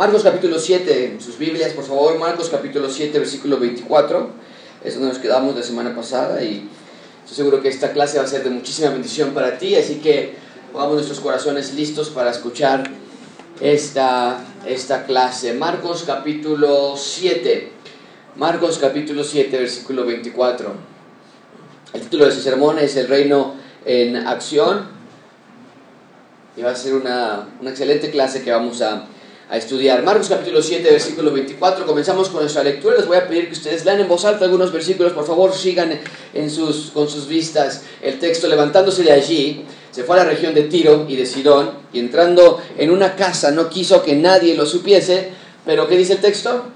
[0.00, 4.30] Marcos capítulo 7, en sus Biblias, por favor, Marcos capítulo 7, versículo 24.
[4.82, 6.66] Es donde nos quedamos la semana pasada y
[7.22, 10.36] estoy seguro que esta clase va a ser de muchísima bendición para ti, así que
[10.72, 12.90] pongamos nuestros corazones listos para escuchar
[13.60, 15.52] esta, esta clase.
[15.52, 17.70] Marcos capítulo 7,
[18.36, 20.72] Marcos capítulo 7, versículo 24.
[21.92, 23.54] El título de ese sermón es El reino
[23.84, 24.86] en acción
[26.56, 29.06] y va a ser una, una excelente clase que vamos a
[29.50, 30.04] a estudiar.
[30.04, 31.84] Marcos capítulo 7, versículo 24.
[31.84, 32.96] Comenzamos con nuestra lectura.
[32.96, 35.12] Les voy a pedir que ustedes lean en voz alta algunos versículos.
[35.12, 35.98] Por favor, sigan
[36.32, 38.46] en sus, con sus vistas el texto.
[38.46, 41.72] Levantándose de allí, se fue a la región de Tiro y de Sidón.
[41.92, 45.30] Y entrando en una casa, no quiso que nadie lo supiese.
[45.66, 46.66] Pero, ¿qué dice el texto?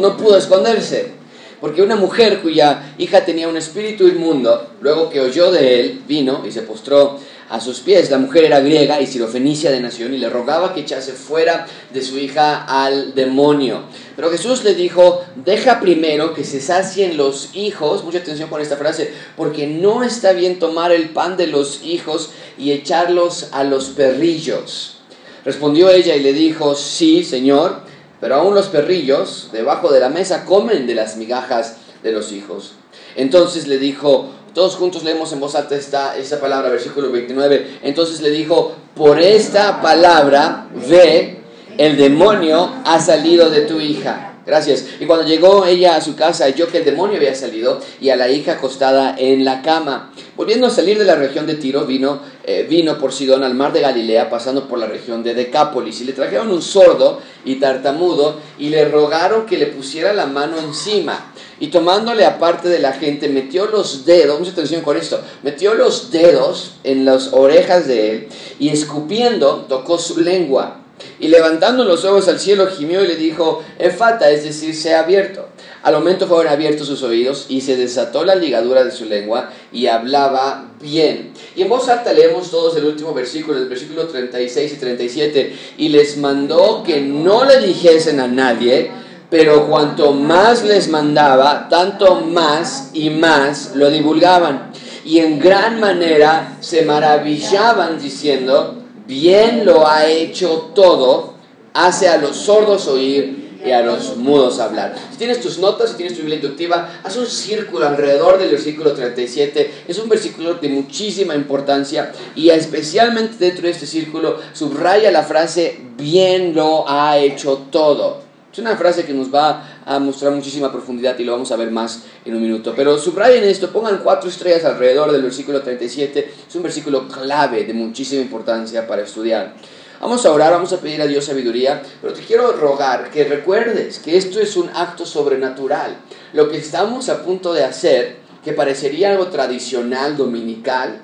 [0.00, 1.12] No pudo esconderse.
[1.60, 6.44] Porque una mujer cuya hija tenía un espíritu inmundo, luego que oyó de él, vino
[6.46, 8.10] y se postró a sus pies.
[8.10, 12.02] La mujer era griega y sirofenicia de nación y le rogaba que echase fuera de
[12.02, 13.82] su hija al demonio.
[14.16, 18.76] Pero Jesús le dijo, deja primero que se sacien los hijos, mucha atención con esta
[18.76, 23.86] frase, porque no está bien tomar el pan de los hijos y echarlos a los
[23.86, 24.98] perrillos.
[25.44, 27.82] Respondió ella y le dijo, sí, Señor,
[28.20, 32.72] pero aún los perrillos debajo de la mesa comen de las migajas de los hijos.
[33.16, 37.80] Entonces le dijo, todos juntos leemos en voz alta esta, esta palabra, versículo 29.
[37.82, 41.38] Entonces le dijo, por esta palabra, ve,
[41.76, 44.33] el demonio ha salido de tu hija.
[44.46, 44.84] Gracias.
[45.00, 48.16] Y cuando llegó ella a su casa, halló que el demonio había salido y a
[48.16, 50.12] la hija acostada en la cama.
[50.36, 53.72] Volviendo a salir de la región de Tiro, vino, eh, vino por Sidón al mar
[53.72, 56.02] de Galilea, pasando por la región de Decápolis.
[56.02, 60.58] Y le trajeron un sordo y tartamudo y le rogaron que le pusiera la mano
[60.58, 61.32] encima.
[61.58, 66.10] Y tomándole aparte de la gente, metió los dedos, mucha atención con esto, metió los
[66.10, 70.83] dedos en las orejas de él y escupiendo tocó su lengua.
[71.18, 75.48] Y levantando los ojos al cielo gimió y le dijo, Efata, es decir, sea abierto.
[75.82, 79.86] Al momento fueron abiertos sus oídos y se desató la ligadura de su lengua y
[79.86, 81.32] hablaba bien.
[81.56, 85.56] Y en voz alta leemos todos el último versículo, el versículo 36 y 37.
[85.78, 88.90] Y les mandó que no le dijesen a nadie,
[89.30, 94.72] pero cuanto más les mandaba, tanto más y más lo divulgaban.
[95.04, 101.34] Y en gran manera se maravillaban diciendo, bien lo ha hecho todo,
[101.72, 104.94] hace a los sordos oír y a los mudos hablar.
[105.10, 108.92] Si tienes tus notas, si tienes tu Biblia inductiva, haz un círculo alrededor del versículo
[108.92, 109.84] 37.
[109.88, 115.80] Es un versículo de muchísima importancia y especialmente dentro de este círculo subraya la frase,
[115.96, 118.23] bien lo ha hecho todo.
[118.54, 121.72] Es una frase que nos va a mostrar muchísima profundidad y lo vamos a ver
[121.72, 122.72] más en un minuto.
[122.76, 126.32] Pero subrayen esto, pongan cuatro estrellas alrededor del versículo 37.
[126.48, 129.54] Es un versículo clave de muchísima importancia para estudiar.
[130.00, 133.98] Vamos a orar, vamos a pedir a Dios sabiduría, pero te quiero rogar que recuerdes
[133.98, 135.96] que esto es un acto sobrenatural.
[136.32, 141.00] Lo que estamos a punto de hacer, que parecería algo tradicional, dominical,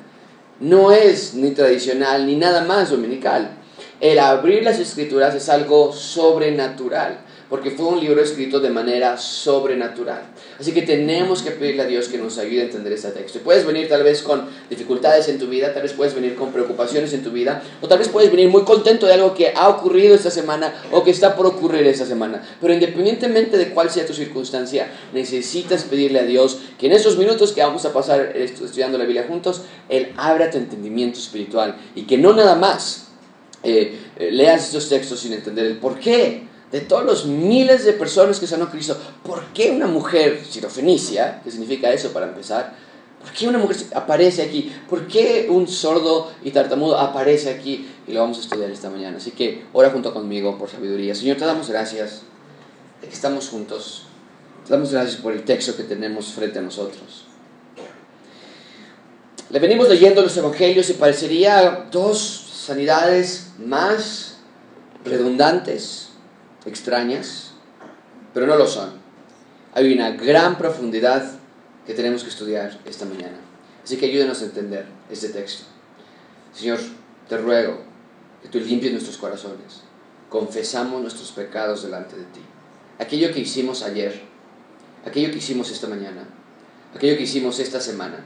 [0.61, 3.57] no es ni tradicional ni nada más dominical.
[4.01, 10.23] El abrir las escrituras es algo sobrenatural porque fue un libro escrito de manera sobrenatural.
[10.59, 13.39] Así que tenemos que pedirle a Dios que nos ayude a entender este texto.
[13.39, 16.53] Y puedes venir tal vez con dificultades en tu vida, tal vez puedes venir con
[16.53, 19.69] preocupaciones en tu vida, o tal vez puedes venir muy contento de algo que ha
[19.69, 22.41] ocurrido esta semana o que está por ocurrir esta semana.
[22.61, 27.51] Pero independientemente de cuál sea tu circunstancia, necesitas pedirle a Dios que en esos minutos
[27.53, 32.17] que vamos a pasar estudiando la Biblia juntos, Él abra tu entendimiento espiritual y que
[32.17, 33.09] no nada más
[33.65, 37.93] eh, eh, leas estos textos sin entender el por qué de todos los miles de
[37.93, 42.75] personas que sanó Cristo, ¿por qué una mujer sirofenicia, qué significa eso para empezar?
[43.21, 44.73] ¿Por qué una mujer aparece aquí?
[44.89, 47.87] ¿Por qué un sordo y tartamudo aparece aquí?
[48.07, 49.19] Y lo vamos a estudiar esta mañana.
[49.19, 51.15] Así que ora junto conmigo por sabiduría.
[51.15, 52.23] Señor, te damos gracias
[53.03, 54.05] de que estamos juntos.
[54.65, 57.27] Te damos gracias por el texto que tenemos frente a nosotros.
[59.51, 64.37] Le venimos leyendo los evangelios y parecería dos sanidades más
[65.05, 66.10] redundantes
[66.67, 67.53] extrañas,
[68.35, 68.91] pero no lo son.
[69.73, 71.31] Hay una gran profundidad
[71.87, 73.39] que tenemos que estudiar esta mañana.
[73.85, 75.65] Así que ayúdenos a entender este texto.
[76.53, 76.79] Señor,
[77.29, 77.79] te ruego
[78.43, 79.83] que tú limpies nuestros corazones.
[80.29, 82.41] Confesamos nuestros pecados delante de ti.
[82.99, 84.21] Aquello que hicimos ayer,
[85.05, 86.25] aquello que hicimos esta mañana,
[86.95, 88.25] aquello que hicimos esta semana,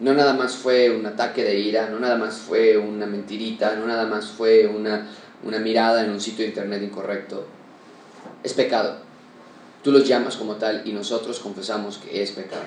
[0.00, 3.86] no nada más fue un ataque de ira, no nada más fue una mentirita, no
[3.86, 5.06] nada más fue una
[5.44, 7.46] una mirada en un sitio de internet incorrecto,
[8.42, 8.98] es pecado.
[9.82, 12.64] Tú los llamas como tal y nosotros confesamos que es pecado.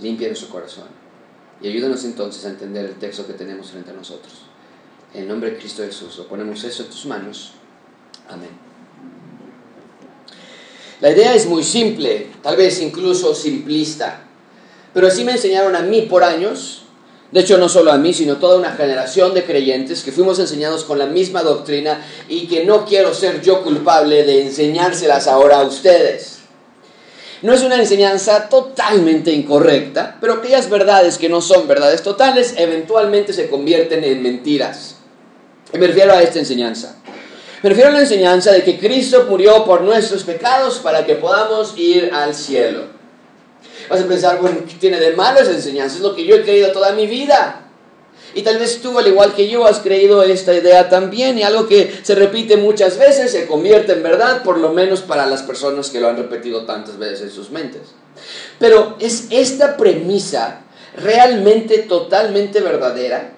[0.00, 0.86] Limpia nuestro corazón
[1.60, 4.32] y ayúdanos entonces a entender el texto que tenemos frente a nosotros.
[5.14, 7.52] En el nombre de Cristo Jesús, lo ponemos eso en tus manos.
[8.28, 8.50] Amén.
[11.00, 14.24] La idea es muy simple, tal vez incluso simplista,
[14.92, 16.86] pero así me enseñaron a mí por años,
[17.30, 20.84] de hecho no solo a mí, sino toda una generación de creyentes que fuimos enseñados
[20.84, 25.64] con la misma doctrina y que no quiero ser yo culpable de enseñárselas ahora a
[25.64, 26.38] ustedes.
[27.42, 33.32] No es una enseñanza totalmente incorrecta, pero aquellas verdades que no son verdades totales eventualmente
[33.32, 34.96] se convierten en mentiras.
[35.72, 36.96] me refiero a esta enseñanza.
[37.62, 41.76] Me refiero a la enseñanza de que Cristo murió por nuestros pecados para que podamos
[41.76, 42.97] ir al cielo.
[43.88, 45.96] Vas a pensar, bueno, ¿qué tiene de malo esa enseñanza?
[45.96, 47.68] Es lo que yo he creído toda mi vida.
[48.34, 51.66] Y tal vez tú, al igual que yo, has creído esta idea también y algo
[51.66, 55.88] que se repite muchas veces se convierte en verdad, por lo menos para las personas
[55.90, 57.82] que lo han repetido tantas veces en sus mentes.
[58.58, 60.60] Pero ¿es esta premisa
[60.96, 63.32] realmente totalmente verdadera?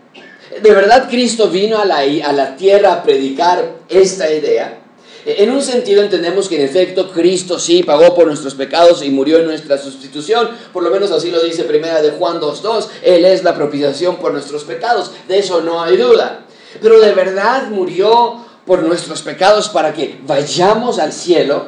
[0.61, 4.80] ¿De verdad Cristo vino a la, a la tierra a predicar esta idea?
[5.27, 9.39] En un sentido entendemos que en efecto Cristo sí pagó por nuestros pecados y murió
[9.39, 13.45] en nuestra sustitución, por lo menos así lo dice primera de Juan 2.2, Él es
[13.45, 16.47] la propiciación por nuestros pecados, de eso no hay duda.
[16.81, 21.67] Pero de verdad murió por nuestros pecados para que vayamos al cielo.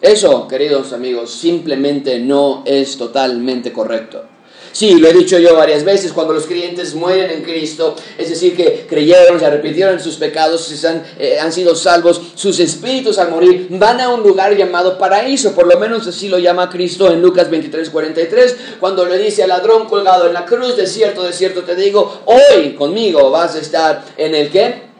[0.00, 4.33] Eso, queridos amigos, simplemente no es totalmente correcto.
[4.74, 8.56] Sí, lo he dicho yo varias veces, cuando los creyentes mueren en Cristo, es decir,
[8.56, 13.18] que creyeron, se arrepintieron en sus pecados, se han, eh, han sido salvos, sus espíritus
[13.18, 17.12] al morir van a un lugar llamado paraíso, por lo menos así lo llama Cristo
[17.12, 21.22] en Lucas 23, 43, cuando le dice al ladrón colgado en la cruz, de cierto,
[21.22, 24.93] de cierto te digo, hoy conmigo vas a estar en el que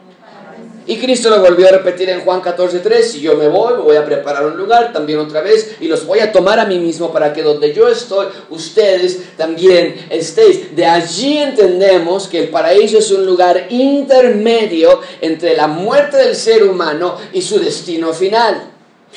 [0.87, 3.95] y Cristo lo volvió a repetir en Juan 14:3, si yo me voy, me voy
[3.95, 7.11] a preparar un lugar también otra vez y los voy a tomar a mí mismo
[7.11, 10.75] para que donde yo estoy, ustedes también estéis.
[10.75, 16.63] De allí entendemos que el paraíso es un lugar intermedio entre la muerte del ser
[16.63, 18.71] humano y su destino final.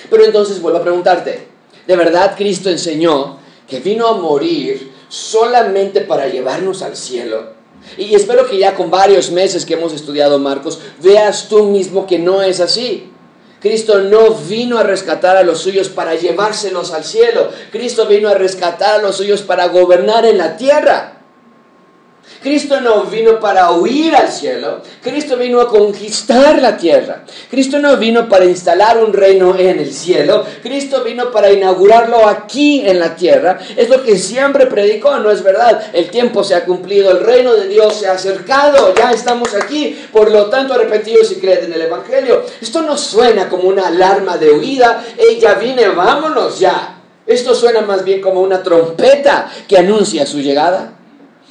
[0.09, 1.49] Pero entonces vuelvo a preguntarte,
[1.87, 7.58] ¿de verdad Cristo enseñó que vino a morir solamente para llevarnos al cielo?
[7.97, 12.19] Y espero que ya con varios meses que hemos estudiado Marcos, veas tú mismo que
[12.19, 13.11] no es así.
[13.61, 17.51] Cristo no vino a rescatar a los suyos para llevárselos al cielo.
[17.73, 21.18] Cristo vino a rescatar a los suyos para gobernar en la tierra.
[22.43, 27.25] Cristo no vino para huir al cielo, Cristo vino a conquistar la tierra.
[27.51, 32.83] Cristo no vino para instalar un reino en el cielo, Cristo vino para inaugurarlo aquí
[32.87, 33.59] en la tierra.
[33.77, 35.91] Es lo que siempre predicó, no es verdad.
[35.93, 39.99] El tiempo se ha cumplido, el reino de Dios se ha acercado, ya estamos aquí.
[40.13, 42.45] Por lo tanto, arrepentidos y creen en el Evangelio.
[42.61, 46.95] Esto no suena como una alarma de huida, ella viene, vámonos ya.
[47.27, 50.98] Esto suena más bien como una trompeta que anuncia su llegada.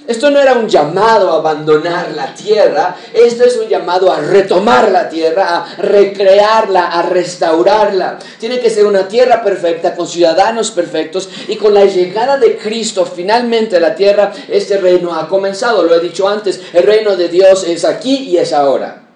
[0.07, 4.89] Esto no era un llamado a abandonar la tierra, esto es un llamado a retomar
[4.89, 8.17] la tierra, a recrearla, a restaurarla.
[8.39, 13.05] Tiene que ser una tierra perfecta, con ciudadanos perfectos y con la llegada de Cristo
[13.05, 15.83] finalmente a la tierra, este reino ha comenzado.
[15.83, 19.06] Lo he dicho antes, el reino de Dios es aquí y es ahora.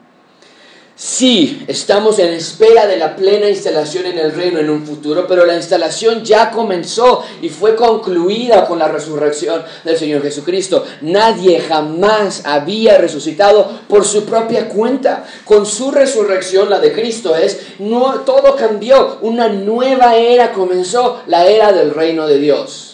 [0.95, 5.45] Sí, estamos en espera de la plena instalación en el reino en un futuro, pero
[5.45, 10.85] la instalación ya comenzó y fue concluida con la resurrección del Señor Jesucristo.
[11.01, 15.25] Nadie jamás había resucitado por su propia cuenta.
[15.45, 21.47] Con su resurrección, la de Cristo es, no, todo cambió, una nueva era comenzó, la
[21.47, 22.90] era del reino de Dios.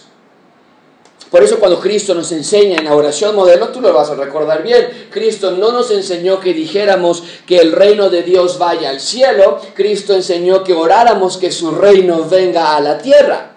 [1.30, 4.64] Por eso cuando Cristo nos enseña en la oración modelo, tú lo vas a recordar
[4.64, 5.08] bien.
[5.10, 9.60] Cristo no nos enseñó que dijéramos que el reino de Dios vaya al cielo.
[9.74, 13.52] Cristo enseñó que oráramos que su reino venga a la tierra.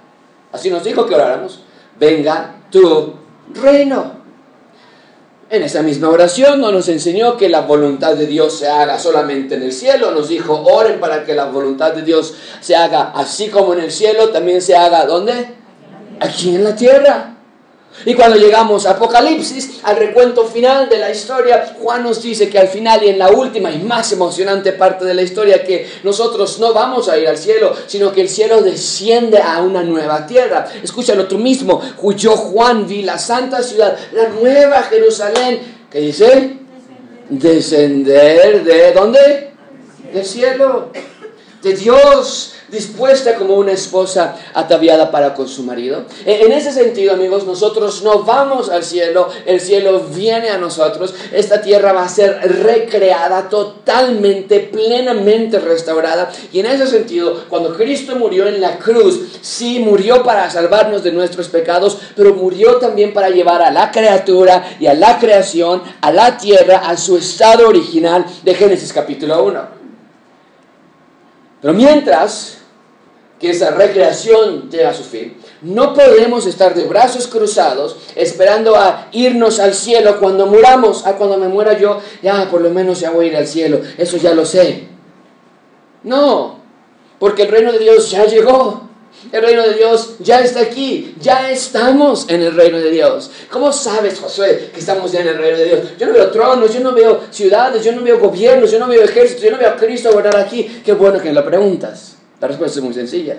[0.51, 1.61] Así nos dijo que oráramos.
[1.99, 3.15] Venga tu
[3.55, 4.19] reino.
[5.49, 9.55] En esa misma oración no nos enseñó que la voluntad de Dios se haga solamente
[9.55, 10.11] en el cielo.
[10.11, 13.93] Nos dijo, oren para que la voluntad de Dios se haga así como en el
[13.93, 15.55] cielo, también se haga ¿dónde?
[16.21, 17.37] Aquí en la tierra.
[18.07, 22.59] Y cuando llegamos a Apocalipsis, al recuento final de la historia, Juan nos dice que
[22.59, 26.59] al final y en la última y más emocionante parte de la historia, que nosotros
[26.61, 30.67] no vamos a ir al cielo, sino que el cielo desciende a una nueva tierra.
[30.83, 31.83] Escúchalo tú mismo,
[32.17, 36.59] yo Juan vi la santa ciudad, la nueva Jerusalén, ¿qué dice?
[37.29, 39.53] Descender de dónde?
[40.13, 40.91] Del cielo,
[41.63, 46.05] de Dios dispuesta como una esposa ataviada para con su marido.
[46.25, 51.15] E, en ese sentido, amigos, nosotros no vamos al cielo, el cielo viene a nosotros.
[51.33, 56.31] Esta tierra va a ser recreada totalmente, plenamente restaurada.
[56.53, 61.13] Y en ese sentido, cuando Cristo murió en la cruz, sí murió para salvarnos de
[61.13, 66.13] nuestros pecados, pero murió también para llevar a la criatura y a la creación, a
[66.13, 69.81] la tierra, a su estado original de Génesis capítulo 1.
[71.61, 72.60] Pero mientras
[73.41, 79.09] que esa recreación llega a su fin, no podemos estar de brazos cruzados esperando a
[79.13, 81.03] irnos al cielo cuando muramos.
[81.07, 83.81] Ah, cuando me muera yo, ya por lo menos ya voy a ir al cielo.
[83.97, 84.89] Eso ya lo sé.
[86.03, 86.61] No,
[87.19, 88.89] porque el reino de Dios ya llegó.
[89.33, 93.31] El reino de Dios ya está aquí, ya estamos en el reino de Dios.
[93.51, 95.81] ¿Cómo sabes, Josué, que estamos ya en el reino de Dios?
[95.99, 99.03] Yo no veo tronos, yo no veo ciudades, yo no veo gobiernos, yo no veo
[99.03, 100.81] ejércitos, yo no veo a Cristo gobernar aquí.
[100.85, 102.20] Qué bueno que lo preguntas.
[102.41, 103.39] La respuesta es muy sencilla.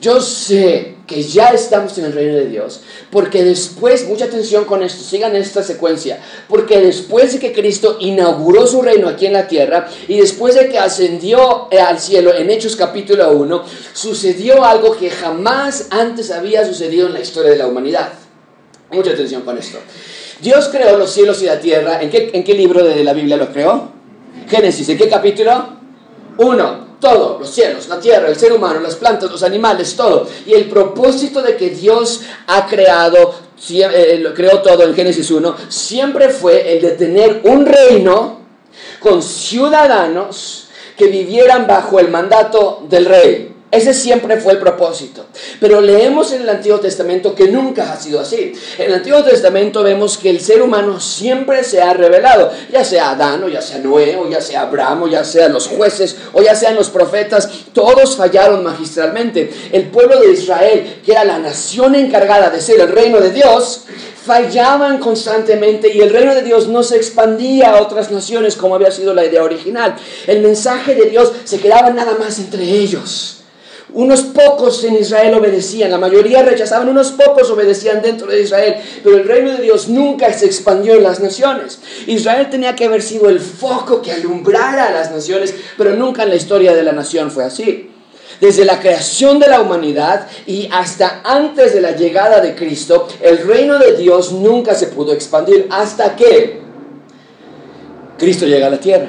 [0.00, 4.82] Yo sé que ya estamos en el reino de Dios, porque después, mucha atención con
[4.82, 9.46] esto, sigan esta secuencia, porque después de que Cristo inauguró su reino aquí en la
[9.46, 13.62] tierra y después de que ascendió eh, al cielo en Hechos capítulo 1,
[13.92, 18.10] sucedió algo que jamás antes había sucedido en la historia de la humanidad.
[18.90, 19.78] Mucha atención con esto.
[20.40, 22.00] Dios creó los cielos y la tierra.
[22.00, 23.90] ¿En qué, en qué libro de la Biblia lo creó?
[24.48, 24.88] Génesis.
[24.88, 25.78] ¿En qué capítulo?
[26.38, 30.28] 1 todo, los cielos, la tierra, el ser humano, las plantas, los animales, todo.
[30.46, 33.34] Y el propósito de que Dios ha creado,
[33.70, 38.40] eh, creó todo en Génesis 1, siempre fue el de tener un reino
[39.00, 43.49] con ciudadanos que vivieran bajo el mandato del rey.
[43.70, 45.26] Ese siempre fue el propósito.
[45.60, 48.52] Pero leemos en el Antiguo Testamento que nunca ha sido así.
[48.78, 53.10] En el Antiguo Testamento vemos que el ser humano siempre se ha revelado, ya sea
[53.10, 56.42] Adán, o ya sea Noé, o ya sea Abraham, o ya sean los jueces, o
[56.42, 59.52] ya sean los profetas, todos fallaron magistralmente.
[59.70, 63.82] El pueblo de Israel, que era la nación encargada de ser el reino de Dios,
[64.24, 68.90] fallaban constantemente y el reino de Dios no se expandía a otras naciones como había
[68.90, 69.96] sido la idea original.
[70.26, 73.39] El mensaje de Dios se quedaba nada más entre ellos.
[73.92, 79.16] Unos pocos en Israel obedecían, la mayoría rechazaban, unos pocos obedecían dentro de Israel, pero
[79.16, 81.80] el reino de Dios nunca se expandió en las naciones.
[82.06, 86.30] Israel tenía que haber sido el foco que alumbrara a las naciones, pero nunca en
[86.30, 87.90] la historia de la nación fue así.
[88.40, 93.38] Desde la creación de la humanidad y hasta antes de la llegada de Cristo, el
[93.38, 96.60] reino de Dios nunca se pudo expandir hasta que
[98.18, 99.08] Cristo llega a la tierra.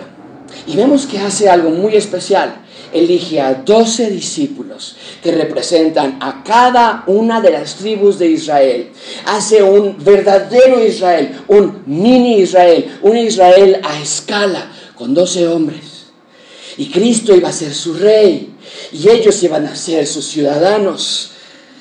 [0.65, 2.60] Y vemos que hace algo muy especial
[2.93, 8.89] elige a doce discípulos que representan a cada una de las tribus de Israel.
[9.25, 16.05] Hace un verdadero Israel, un mini Israel, un Israel a escala, con doce hombres.
[16.77, 18.49] Y Cristo iba a ser su rey
[18.91, 21.31] y ellos iban a ser sus ciudadanos.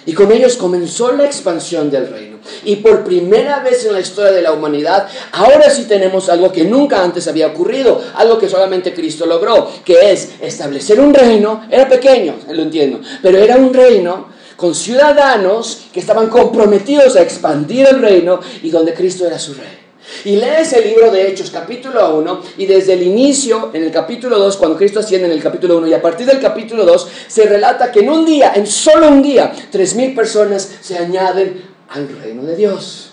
[0.07, 2.30] Y con ellos comenzó la expansión del reino.
[2.65, 6.65] Y por primera vez en la historia de la humanidad, ahora sí tenemos algo que
[6.65, 11.89] nunca antes había ocurrido, algo que solamente Cristo logró, que es establecer un reino, era
[11.89, 18.01] pequeño, lo entiendo, pero era un reino con ciudadanos que estaban comprometidos a expandir el
[18.01, 19.81] reino y donde Cristo era su rey.
[20.25, 24.39] Y lees el libro de Hechos, capítulo 1, y desde el inicio, en el capítulo
[24.39, 27.47] 2, cuando Cristo asciende en el capítulo 1, y a partir del capítulo 2, se
[27.47, 32.09] relata que en un día, en solo un día, tres mil personas se añaden al
[32.09, 33.11] reino de Dios.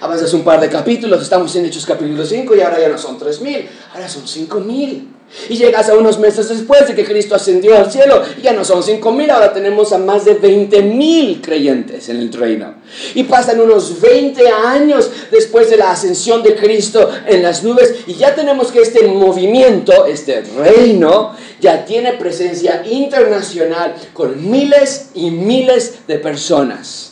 [0.00, 3.16] Avanzas un par de capítulos, estamos en Hechos capítulo 5 y ahora ya no son
[3.18, 5.08] tres mil, ahora son cinco mil.
[5.48, 8.82] Y llegas a unos meses después de que Cristo ascendió al cielo, ya no son
[8.82, 12.74] cinco mil, ahora tenemos a más de 20 mil creyentes en el reino.
[13.14, 18.14] Y pasan unos 20 años después de la ascensión de Cristo en las nubes, y
[18.14, 26.00] ya tenemos que este movimiento, este reino, ya tiene presencia internacional con miles y miles
[26.06, 27.11] de personas.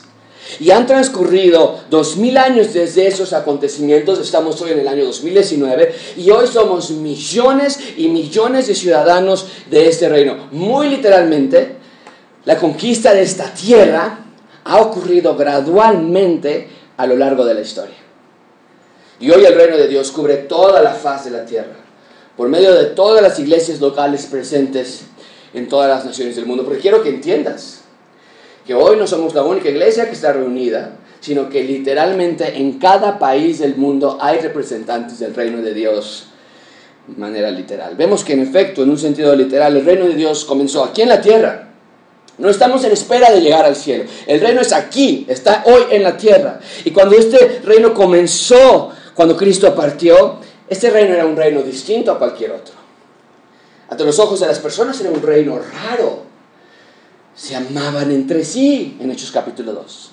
[0.59, 5.95] Y han transcurrido dos mil años desde esos acontecimientos, estamos hoy en el año 2019,
[6.17, 10.49] y hoy somos millones y millones de ciudadanos de este reino.
[10.51, 11.77] Muy literalmente,
[12.45, 14.25] la conquista de esta tierra
[14.65, 17.97] ha ocurrido gradualmente a lo largo de la historia.
[19.21, 21.77] Y hoy el reino de Dios cubre toda la faz de la tierra,
[22.37, 25.03] por medio de todas las iglesias locales presentes
[25.53, 26.65] en todas las naciones del mundo.
[26.65, 27.80] Porque quiero que entiendas,
[28.71, 33.19] que hoy no somos la única iglesia que está reunida, sino que literalmente en cada
[33.19, 36.27] país del mundo hay representantes del reino de Dios
[37.09, 37.97] de manera literal.
[37.97, 41.09] Vemos que en efecto, en un sentido literal, el reino de Dios comenzó aquí en
[41.09, 41.69] la tierra.
[42.39, 44.05] No estamos en espera de llegar al cielo.
[44.29, 46.61] El reino es aquí, está hoy en la tierra.
[46.85, 50.37] Y cuando este reino comenzó, cuando Cristo partió,
[50.69, 52.75] este reino era un reino distinto a cualquier otro.
[53.89, 56.30] Ante los ojos de las personas era un reino raro,
[57.41, 60.11] se amaban entre sí en Hechos capítulo 2.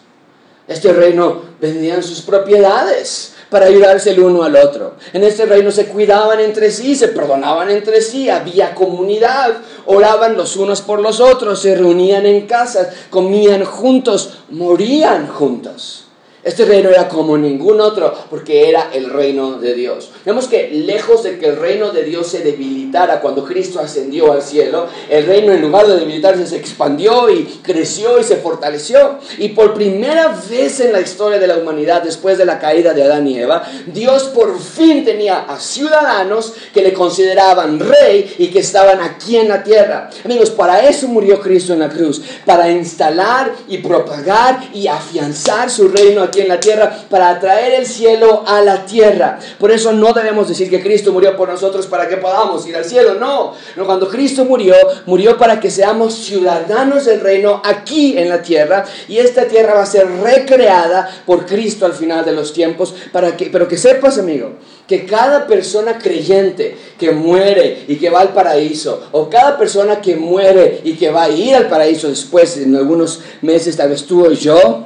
[0.69, 4.96] Este reino vendían sus propiedades para ayudarse el uno al otro.
[5.12, 9.55] En este reino se cuidaban entre sí, se perdonaban entre sí, había comunidad,
[9.86, 16.06] oraban los unos por los otros, se reunían en casas, comían juntos, morían juntos.
[16.47, 20.11] Este reino era como ningún otro porque era el reino de Dios.
[20.25, 24.41] Vemos que lejos de que el reino de Dios se debilitara cuando Cristo ascendió al
[24.41, 29.19] cielo, el reino en lugar de debilitarse se expandió y creció y se fortaleció.
[29.39, 33.03] Y por primera vez en la historia de la humanidad, después de la caída de
[33.03, 38.59] Adán y Eva, Dios por fin tenía a ciudadanos que le consideraban rey y que
[38.59, 40.09] estaban aquí en la tierra.
[40.23, 45.89] Amigos, para eso murió Cristo en la cruz, para instalar y propagar y afianzar su
[45.89, 49.39] reino aquí en la tierra para traer el cielo a la tierra.
[49.60, 52.86] Por eso no debemos decir que Cristo murió por nosotros para que podamos ir al
[52.86, 53.15] cielo.
[53.15, 54.75] No, no cuando Cristo murió,
[55.06, 59.84] murió para que seamos ciudadanos del reino aquí en la tierra y esta tierra va
[59.84, 64.17] a ser recreada por Cristo al final de los tiempos para que pero que sepas,
[64.17, 64.51] amigo,
[64.88, 70.15] que cada persona creyente que muere y que va al paraíso, o cada persona que
[70.15, 74.25] muere y que va a ir al paraíso después, en algunos meses, tal vez tú
[74.25, 74.86] o yo,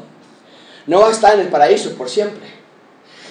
[0.88, 2.48] no va a estar en el paraíso por siempre,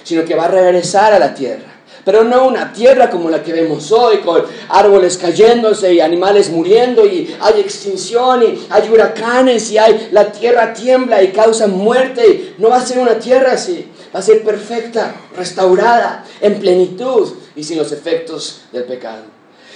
[0.03, 1.81] sino que va a regresar a la tierra.
[2.05, 7.05] Pero no una tierra como la que vemos hoy, con árboles cayéndose y animales muriendo
[7.05, 12.55] y hay extinción y hay huracanes y hay, la tierra tiembla y causa muerte.
[12.59, 17.65] No va a ser una tierra así, va a ser perfecta, restaurada, en plenitud y
[17.65, 19.25] sin los efectos del pecado.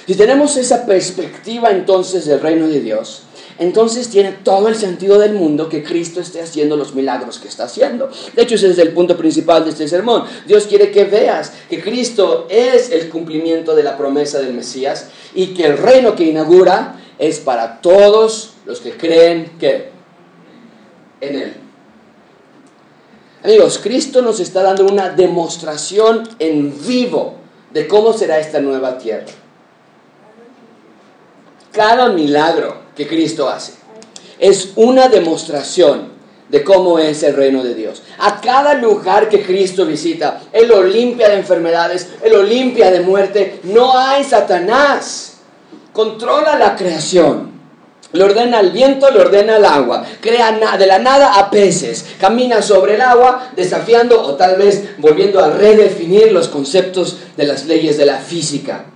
[0.06, 3.23] Si tenemos esa perspectiva entonces del reino de Dios,
[3.58, 7.64] entonces tiene todo el sentido del mundo que Cristo esté haciendo los milagros que está
[7.64, 8.10] haciendo.
[8.34, 10.24] De hecho, ese es el punto principal de este sermón.
[10.46, 15.48] Dios quiere que veas que Cristo es el cumplimiento de la promesa del Mesías y
[15.54, 19.90] que el reino que inaugura es para todos los que creen que
[21.20, 21.54] en Él.
[23.44, 27.34] Amigos, Cristo nos está dando una demostración en vivo
[27.72, 29.26] de cómo será esta nueva tierra.
[31.70, 33.72] Cada milagro que Cristo hace.
[34.38, 36.12] Es una demostración
[36.48, 38.02] de cómo es el reino de Dios.
[38.18, 43.00] A cada lugar que Cristo visita, Él lo limpia de enfermedades, Él lo limpia de
[43.00, 43.60] muerte.
[43.64, 45.38] No hay Satanás.
[45.92, 47.54] Controla la creación.
[48.12, 50.04] Le ordena al viento, le ordena al agua.
[50.20, 52.04] Crea de la nada a peces.
[52.20, 57.66] Camina sobre el agua, desafiando o tal vez volviendo a redefinir los conceptos de las
[57.66, 58.86] leyes de la física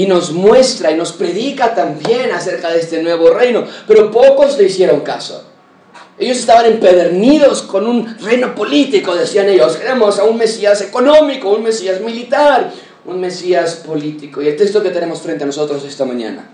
[0.00, 4.64] y nos muestra y nos predica también acerca de este nuevo reino, pero pocos le
[4.64, 5.44] hicieron caso.
[6.18, 11.64] Ellos estaban empedernidos con un reino político, decían ellos, queremos a un Mesías económico, un
[11.64, 12.72] Mesías militar,
[13.04, 14.40] un Mesías político.
[14.40, 16.48] Y el texto que tenemos frente a nosotros esta mañana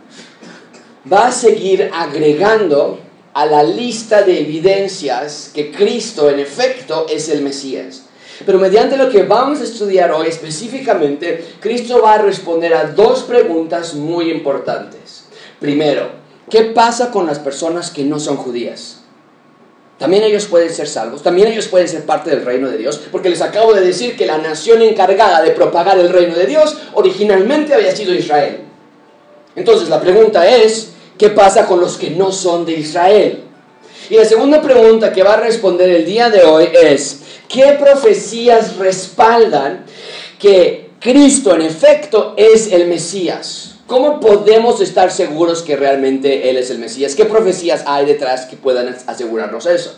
[1.10, 2.98] va a seguir agregando
[3.32, 8.05] a la lista de evidencias que Cristo en efecto es el Mesías.
[8.44, 13.22] Pero mediante lo que vamos a estudiar hoy específicamente, Cristo va a responder a dos
[13.22, 15.24] preguntas muy importantes.
[15.60, 16.10] Primero,
[16.50, 19.00] ¿qué pasa con las personas que no son judías?
[19.98, 23.30] También ellos pueden ser salvos, también ellos pueden ser parte del reino de Dios, porque
[23.30, 27.72] les acabo de decir que la nación encargada de propagar el reino de Dios originalmente
[27.72, 28.60] había sido Israel.
[29.54, 33.45] Entonces la pregunta es, ¿qué pasa con los que no son de Israel?
[34.08, 38.76] Y la segunda pregunta que va a responder el día de hoy es, ¿Qué profecías
[38.76, 39.84] respaldan
[40.38, 43.76] que Cristo en efecto es el Mesías?
[43.86, 47.14] ¿Cómo podemos estar seguros que realmente Él es el Mesías?
[47.14, 49.96] ¿Qué profecías hay detrás que puedan asegurarnos eso?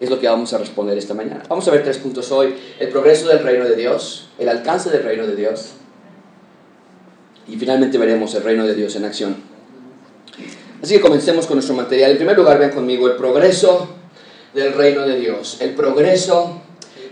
[0.00, 1.42] Es lo que vamos a responder esta mañana.
[1.48, 2.54] Vamos a ver tres puntos hoy.
[2.80, 5.70] El progreso del reino de Dios, el alcance del reino de Dios
[7.46, 9.47] y finalmente veremos el reino de Dios en acción.
[10.82, 12.12] Así que comencemos con nuestro material.
[12.12, 13.88] En primer lugar, vean conmigo el progreso
[14.54, 16.60] del reino de Dios, el progreso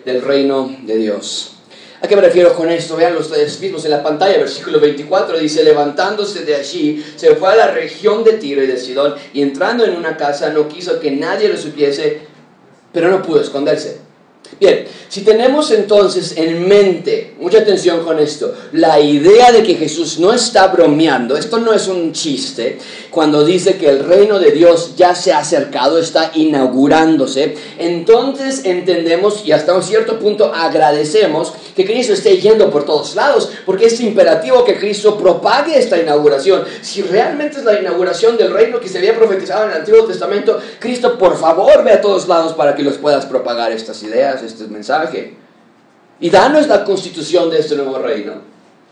[0.04, 1.52] del reino de Dios.
[2.00, 2.96] ¿A qué me refiero con esto?
[2.96, 7.56] Vean ustedes mismos en la pantalla, versículo 24 dice, levantándose de allí, se fue a
[7.56, 11.10] la región de Tiro y de Sidón, y entrando en una casa no quiso que
[11.10, 12.20] nadie lo supiese,
[12.92, 14.05] pero no pudo esconderse.
[14.58, 20.18] Bien, si tenemos entonces en mente, mucha atención con esto, la idea de que Jesús
[20.18, 22.78] no está bromeando, esto no es un chiste,
[23.10, 29.42] cuando dice que el reino de Dios ya se ha acercado, está inaugurándose, entonces entendemos
[29.44, 34.00] y hasta un cierto punto agradecemos que Cristo esté yendo por todos lados, porque es
[34.00, 36.64] imperativo que Cristo propague esta inauguración.
[36.80, 40.58] Si realmente es la inauguración del reino que se había profetizado en el Antiguo Testamento,
[40.78, 44.64] Cristo por favor ve a todos lados para que los puedas propagar estas ideas, este
[44.68, 45.34] mensaje.
[46.20, 48.34] Y danos la constitución de este nuevo reino.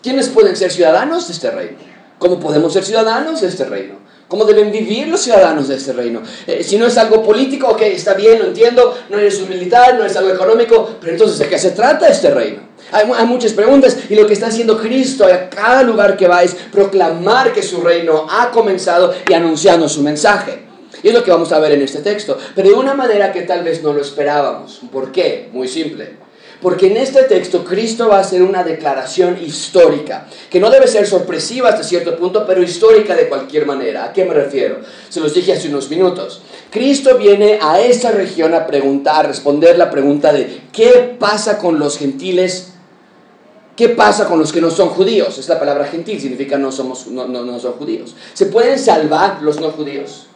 [0.02, 1.78] ¿Quiénes pueden ser ciudadanos de este reino?
[2.18, 4.04] ¿Cómo podemos ser ciudadanos de este reino?
[4.28, 6.22] ¿Cómo deben vivir los ciudadanos de este reino?
[6.46, 10.04] Eh, si no es algo político, ok, está bien, lo entiendo, no es militar, no
[10.04, 12.61] es algo económico, pero entonces ¿de qué se trata este reino?
[12.90, 16.42] Hay, hay, muchas preguntas y lo que está haciendo Cristo a cada lugar que va
[16.42, 20.64] es proclamar que su reino ha comenzado y anunciando su mensaje.
[21.05, 23.43] Y es lo que vamos a ver en este texto, pero de una manera que
[23.43, 24.81] tal vez no lo esperábamos.
[24.90, 25.51] ¿Por qué?
[25.53, 26.17] Muy simple.
[26.62, 31.07] Porque en este texto Cristo va a hacer una declaración histórica, que no debe ser
[31.07, 34.07] sorpresiva hasta cierto punto, pero histórica de cualquier manera.
[34.07, 34.79] ¿A qué me refiero?
[35.11, 36.40] Se los dije hace unos minutos.
[36.71, 41.79] Cristo viene a esta región a preguntar, a responder la pregunta de ¿qué pasa con
[41.79, 42.73] los gentiles?
[43.77, 45.37] ¿Qué pasa con los que no son judíos?
[45.37, 48.17] Es la palabra gentil, significa no, somos, no, no, no son judíos.
[48.33, 50.29] ¿Se pueden salvar los no judíos?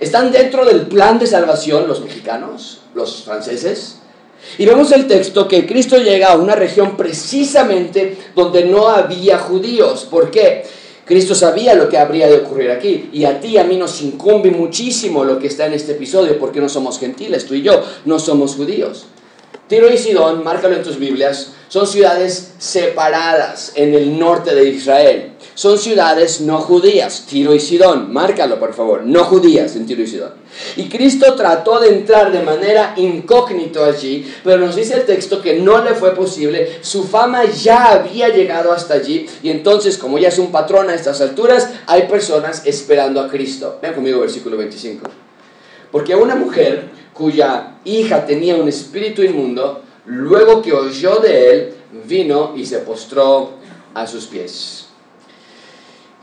[0.00, 3.96] ¿Están dentro del plan de salvación los mexicanos, los franceses?
[4.58, 10.06] Y vemos el texto que Cristo llega a una región precisamente donde no había judíos.
[10.10, 10.64] ¿Por qué?
[11.06, 13.08] Cristo sabía lo que habría de ocurrir aquí.
[13.12, 16.60] Y a ti a mí nos incumbe muchísimo lo que está en este episodio porque
[16.60, 19.06] no somos gentiles, tú y yo no somos judíos.
[19.68, 25.32] Tiro y Sidón, márcalo en tus Biblias, son ciudades separadas en el norte de Israel.
[25.56, 30.06] Son ciudades no judías, Tiro y Sidón, márcalo por favor, no judías en Tiro y
[30.06, 30.34] Sidón.
[30.76, 35.58] Y Cristo trató de entrar de manera incógnito allí, pero nos dice el texto que
[35.58, 40.28] no le fue posible, su fama ya había llegado hasta allí y entonces como ya
[40.28, 43.78] es un patrón a estas alturas, hay personas esperando a Cristo.
[43.82, 45.08] Vean conmigo versículo 25.
[45.90, 51.74] Porque una mujer cuya hija tenía un espíritu inmundo, luego que oyó de él,
[52.06, 53.52] vino y se postró
[53.94, 54.86] a sus pies.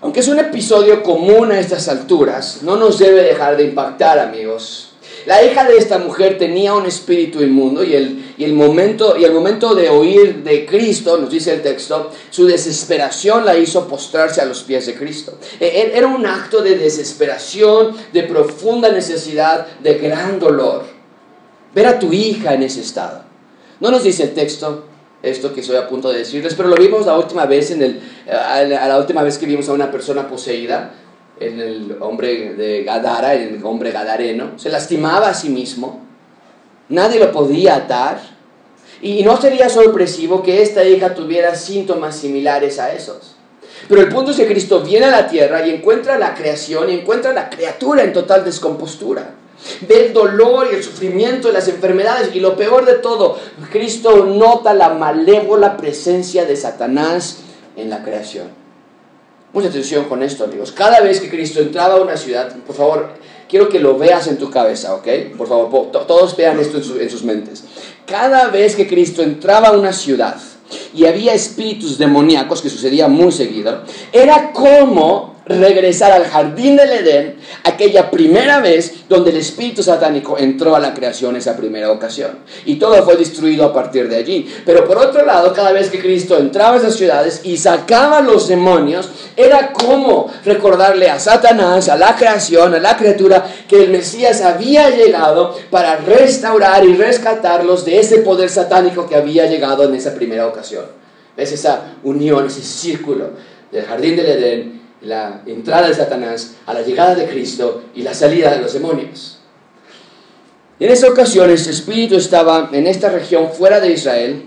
[0.01, 4.92] Aunque es un episodio común a estas alturas, no nos debe dejar de impactar, amigos.
[5.25, 9.23] La hija de esta mujer tenía un espíritu inmundo y el, y el, momento, y
[9.23, 14.41] el momento de oír de Cristo, nos dice el texto, su desesperación la hizo postrarse
[14.41, 15.37] a los pies de Cristo.
[15.59, 20.83] E, e, era un acto de desesperación, de profunda necesidad, de gran dolor.
[21.73, 23.23] Ver a tu hija en ese estado.
[23.79, 24.85] No nos dice el texto,
[25.21, 28.01] esto que estoy a punto de decirles, pero lo vimos la última vez, en el,
[28.29, 30.93] a la última vez que vimos a una persona poseída,
[31.47, 36.01] en el hombre de Gadara, el hombre gadareno, se lastimaba a sí mismo,
[36.89, 38.19] nadie lo podía atar,
[39.01, 43.35] y no sería sorpresivo que esta hija tuviera síntomas similares a esos.
[43.89, 46.93] Pero el punto es que Cristo viene a la tierra y encuentra la creación y
[46.93, 49.35] encuentra la criatura en total descompostura.
[49.87, 52.33] Ve el dolor y el sufrimiento y las enfermedades.
[52.33, 53.37] Y lo peor de todo,
[53.71, 57.39] Cristo nota la malévola presencia de Satanás
[57.75, 58.62] en la creación.
[59.53, 60.71] Mucha atención con esto, amigos.
[60.71, 63.09] Cada vez que Cristo entraba a una ciudad, por favor,
[63.47, 65.07] quiero que lo veas en tu cabeza, ¿ok?
[65.37, 67.63] Por favor, todos vean esto en, sus mentes.
[68.07, 70.37] Cada vez que Cristo entraba a una ciudad
[70.91, 77.35] y había espíritus demoníacos, que sucedía muy seguido, era como regresar al jardín del Edén,
[77.63, 82.39] aquella primera vez donde el espíritu satánico entró a la creación esa primera ocasión.
[82.65, 84.47] Y todo fue destruido a partir de allí.
[84.65, 88.47] Pero por otro lado, cada vez que Cristo entraba a esas ciudades y sacaba los
[88.47, 94.41] demonios, era como recordarle a Satanás, a la creación, a la criatura, que el Mesías
[94.41, 100.13] había llegado para restaurar y rescatarlos de ese poder satánico que había llegado en esa
[100.13, 100.85] primera ocasión.
[101.35, 103.31] ¿Ves esa unión, ese círculo
[103.71, 108.13] del jardín del Edén la entrada de Satanás, a la llegada de Cristo y la
[108.13, 109.39] salida de los demonios.
[110.79, 114.43] en esa ocasión este espíritu estaba en esta región fuera de Israel.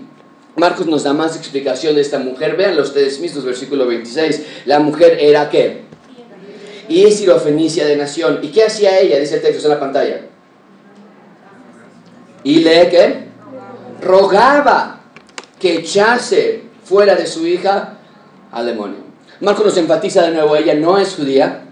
[0.55, 2.57] Marcos nos da más explicación de esta mujer.
[2.57, 4.41] Véanlo ustedes mismos, versículo 26.
[4.65, 5.83] La mujer era qué?
[6.89, 8.39] Y Fenicia de nación.
[8.41, 9.19] ¿Y qué hacía ella?
[9.19, 10.21] Dice el texto en la pantalla.
[12.43, 13.27] Y le qué?
[14.01, 15.01] Rogaba
[15.59, 17.97] que echase fuera de su hija
[18.51, 19.06] al demonio.
[19.41, 21.63] Marcos nos enfatiza de nuevo, ella no es judía.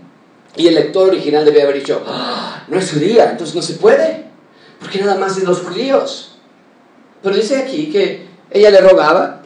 [0.56, 4.26] Y el lector original debe haber dicho, ah, no es judía, entonces no se puede,
[4.80, 6.38] porque nada más es los judíos.
[7.22, 9.42] Pero dice aquí que ella le rogaba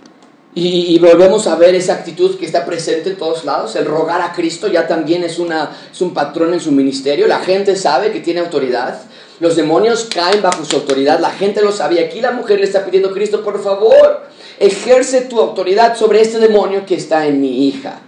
[0.53, 3.75] y, volvemos a ver esa actitud que está presente en todos lados.
[3.75, 7.27] El rogar a Cristo ya también es, una, es un patrón en su ministerio.
[7.27, 8.99] La gente sabe que tiene autoridad.
[9.39, 11.19] Los demonios caen bajo su autoridad.
[11.19, 11.95] La gente lo sabe.
[11.95, 14.27] Y aquí la mujer le está pidiendo a Cristo, por favor,
[14.59, 18.01] ejerce tu autoridad sobre este demonio que está en mi hija.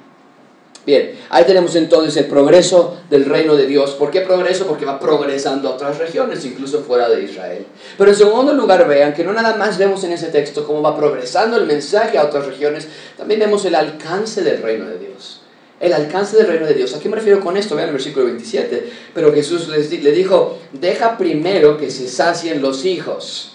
[0.83, 3.91] Bien, ahí tenemos entonces el progreso del reino de Dios.
[3.91, 4.65] ¿Por qué progreso?
[4.65, 7.67] Porque va progresando a otras regiones, incluso fuera de Israel.
[7.99, 10.97] Pero en segundo lugar, vean que no nada más vemos en ese texto cómo va
[10.97, 15.41] progresando el mensaje a otras regiones, también vemos el alcance del reino de Dios.
[15.79, 16.95] El alcance del reino de Dios.
[16.95, 17.75] ¿A qué me refiero con esto?
[17.75, 18.91] Vean el versículo 27.
[19.13, 23.53] Pero Jesús le dijo, deja primero que se sacien los hijos.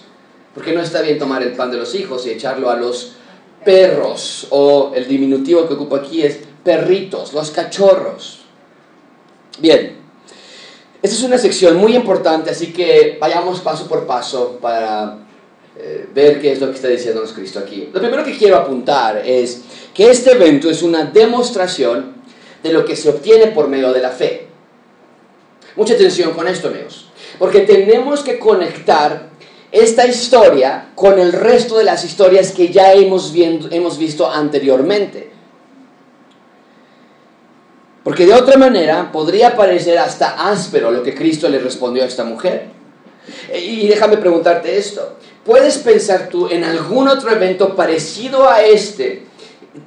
[0.53, 3.13] Porque no está bien tomar el pan de los hijos y echarlo a los
[3.63, 4.47] perros.
[4.49, 8.41] O el diminutivo que ocupa aquí es perritos, los cachorros.
[9.59, 9.97] Bien,
[11.01, 15.19] esta es una sección muy importante, así que vayamos paso por paso para
[15.77, 17.89] eh, ver qué es lo que está diciéndonos Cristo aquí.
[17.93, 19.61] Lo primero que quiero apuntar es
[19.93, 22.15] que este evento es una demostración
[22.63, 24.47] de lo que se obtiene por medio de la fe.
[25.75, 27.09] Mucha atención con esto, amigos.
[27.37, 29.29] Porque tenemos que conectar
[29.71, 35.36] esta historia con el resto de las historias que ya hemos, hemos visto anteriormente.
[38.07, 42.23] Porque de otra manera podría parecer hasta áspero lo que Cristo le respondió a esta
[42.23, 42.67] mujer.
[43.53, 45.17] Y déjame preguntarte esto.
[45.43, 49.25] ¿Puedes pensar tú en algún otro evento parecido a este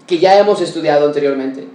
[0.07, 1.67] que ya hemos estudiado anteriormente?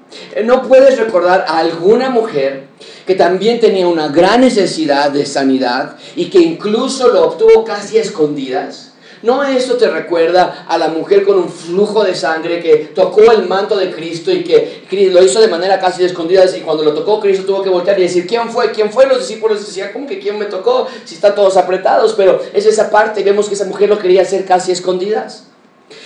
[0.43, 2.65] ¿No puedes recordar a alguna mujer
[3.07, 8.01] que también tenía una gran necesidad de sanidad y que incluso lo obtuvo casi a
[8.03, 8.93] escondidas?
[9.25, 13.47] ¿No eso te recuerda a la mujer con un flujo de sangre que tocó el
[13.47, 17.19] manto de Cristo y que lo hizo de manera casi escondida y cuando lo tocó
[17.19, 18.69] Cristo tuvo que voltear y decir, ¿quién fue?
[18.69, 19.07] ¿Quién fue?
[19.07, 20.87] Los discípulos decían, ¿cómo que quién me tocó?
[21.05, 24.45] Si están todos apretados, pero es esa parte, vemos que esa mujer lo quería hacer
[24.45, 25.47] casi escondidas.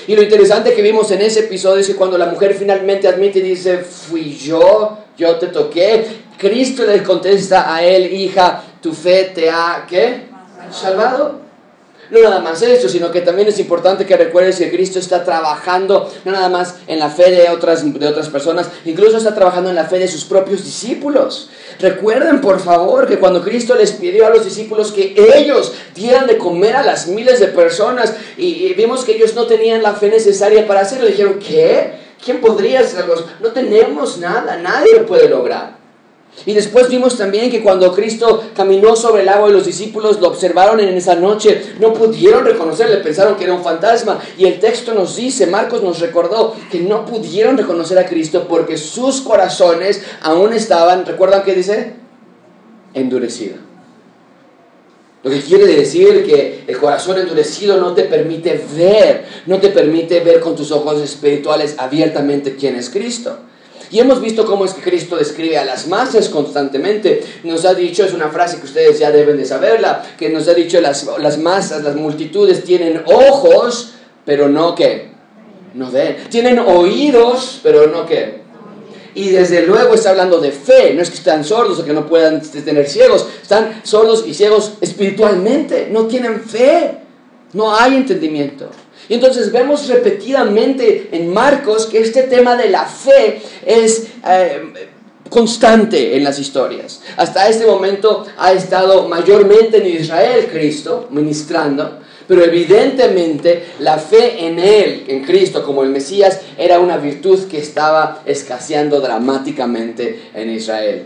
[0.08, 3.40] Y lo interesante que vimos en ese episodio es que cuando la mujer finalmente admite
[3.40, 6.06] y dice, fui yo, yo te toqué,
[6.38, 10.30] Cristo le contesta a él, hija, tu fe te ha, ¿qué?
[10.72, 11.49] Salvado.
[12.12, 16.12] No nada más eso, sino que también es importante que recuerdes que Cristo está trabajando
[16.26, 19.76] no nada más en la fe de otras, de otras personas, incluso está trabajando en
[19.76, 21.50] la fe de sus propios discípulos.
[21.80, 26.38] Recuerden, por favor, que cuando Cristo les pidió a los discípulos que ellos dieran de
[26.38, 30.68] comer a las miles de personas y, vimos que ellos no tenían la fe necesaria
[30.68, 31.94] para hacerlo, dijeron, ¿qué?
[32.24, 33.16] ¿Quién podría hacerlo?
[33.40, 35.79] No tenemos nada, nadie lo puede lograr.
[36.46, 40.30] Y después vimos también que cuando Cristo caminó sobre el agua y los discípulos lo
[40.30, 44.20] observaron en esa noche, no pudieron reconocerle, pensaron que era un fantasma.
[44.38, 48.78] Y el texto nos dice, Marcos nos recordó que no pudieron reconocer a Cristo porque
[48.78, 51.94] sus corazones aún estaban, ¿recuerdan qué dice?
[52.94, 53.70] Endurecido.
[55.22, 60.22] Lo que quiere decir que el corazón endurecido no te permite ver, no te permite
[60.22, 63.38] ver con tus ojos espirituales abiertamente quién es Cristo.
[63.92, 67.24] Y hemos visto cómo es que Cristo describe a las masas constantemente.
[67.44, 70.54] Nos ha dicho, es una frase que ustedes ya deben de saberla, que nos ha
[70.54, 73.94] dicho las, las masas, las multitudes tienen ojos,
[74.26, 75.10] pero no que,
[75.74, 76.18] no ven.
[76.30, 78.40] Tienen oídos, pero no que.
[79.16, 82.08] Y desde luego está hablando de fe, no es que están sordos o que no
[82.08, 87.00] puedan tener ciegos, están sordos y ciegos espiritualmente, no tienen fe,
[87.54, 88.70] no hay entendimiento.
[89.10, 94.72] Y entonces vemos repetidamente en Marcos que este tema de la fe es eh,
[95.30, 97.02] constante en las historias.
[97.18, 104.60] Hasta este momento ha estado mayormente en Israel Cristo ministrando, pero evidentemente la fe en
[104.60, 111.06] Él, en Cristo como el Mesías, era una virtud que estaba escaseando dramáticamente en Israel.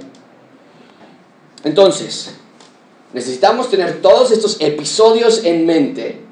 [1.63, 2.31] Entonces,
[3.13, 6.22] necesitamos tener todos estos episodios en mente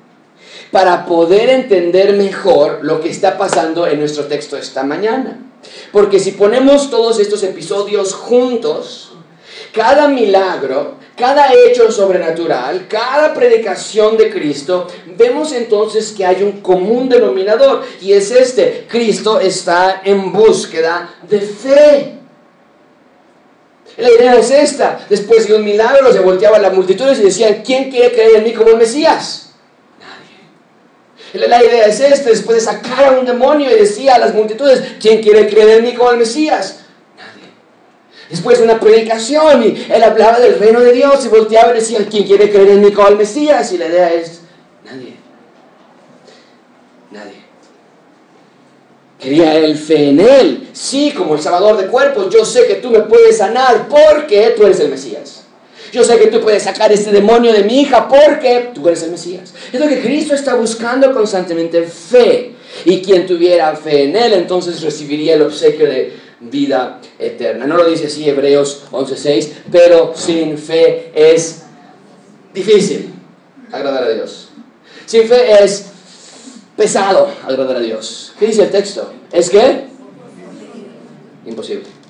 [0.71, 5.37] para poder entender mejor lo que está pasando en nuestro texto esta mañana.
[5.91, 9.11] Porque si ponemos todos estos episodios juntos,
[9.73, 17.09] cada milagro, cada hecho sobrenatural, cada predicación de Cristo, vemos entonces que hay un común
[17.09, 22.17] denominador y es este, Cristo está en búsqueda de fe.
[23.97, 27.91] La idea es esta, después de un milagro se volteaban las multitudes y decían, ¿quién
[27.91, 29.50] quiere creer en mí como el Mesías?
[31.33, 34.95] La idea es esta, después de sacar a un demonio y decía a las multitudes,
[34.99, 36.79] ¿quién quiere creer en mí como el Mesías?
[37.15, 37.49] Nadie.
[38.29, 41.99] Después de una predicación y él hablaba del reino de Dios y volteaba y decía,
[42.09, 43.71] ¿quién quiere creer en mí como el Mesías?
[43.71, 44.41] Y la idea es,
[44.83, 45.15] nadie.
[47.11, 47.41] Nadie.
[49.17, 50.69] Quería el fe en él.
[50.73, 54.65] Sí, como el salvador de cuerpos, yo sé que tú me puedes sanar porque tú
[54.65, 55.45] eres el Mesías.
[55.91, 59.11] Yo sé que tú puedes sacar este demonio de mi hija porque tú eres el
[59.11, 59.53] Mesías.
[59.71, 62.53] Es lo que Cristo está buscando constantemente, fe.
[62.85, 67.67] Y quien tuviera fe en Él, entonces recibiría el obsequio de vida eterna.
[67.67, 71.63] No lo dice así Hebreos 11.6, pero sin fe es
[72.53, 73.13] difícil
[73.71, 74.49] agradar a Dios.
[75.05, 75.87] Sin fe es
[76.75, 78.33] pesado agradar a Dios.
[78.39, 79.13] ¿Qué dice el texto?
[79.31, 79.85] ¿Es que?
[81.45, 82.00] Imposible.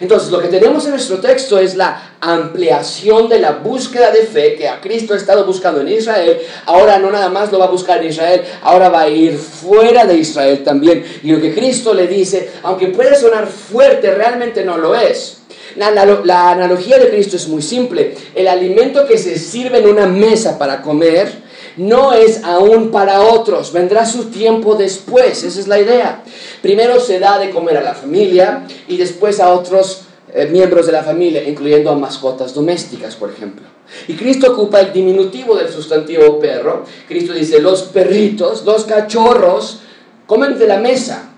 [0.00, 4.54] Entonces, lo que tenemos en nuestro texto es la ampliación de la búsqueda de fe
[4.56, 6.38] que a Cristo ha estado buscando en Israel.
[6.66, 10.04] Ahora no nada más lo va a buscar en Israel, ahora va a ir fuera
[10.04, 11.04] de Israel también.
[11.22, 15.38] Y lo que Cristo le dice, aunque puede sonar fuerte, realmente no lo es.
[15.76, 18.14] La, la analogía de Cristo es muy simple.
[18.34, 21.43] El alimento que se sirve en una mesa para comer
[21.76, 26.22] no es aún para otros, vendrá su tiempo después, esa es la idea.
[26.62, 30.92] Primero se da de comer a la familia y después a otros eh, miembros de
[30.92, 33.66] la familia, incluyendo a mascotas domésticas, por ejemplo.
[34.08, 36.84] Y Cristo ocupa el diminutivo del sustantivo perro.
[37.06, 39.80] Cristo dice, los perritos, los cachorros,
[40.26, 41.30] comen de la mesa,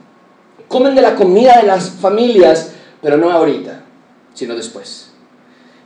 [0.68, 2.72] comen de la comida de las familias,
[3.02, 3.84] pero no ahorita,
[4.34, 5.05] sino después.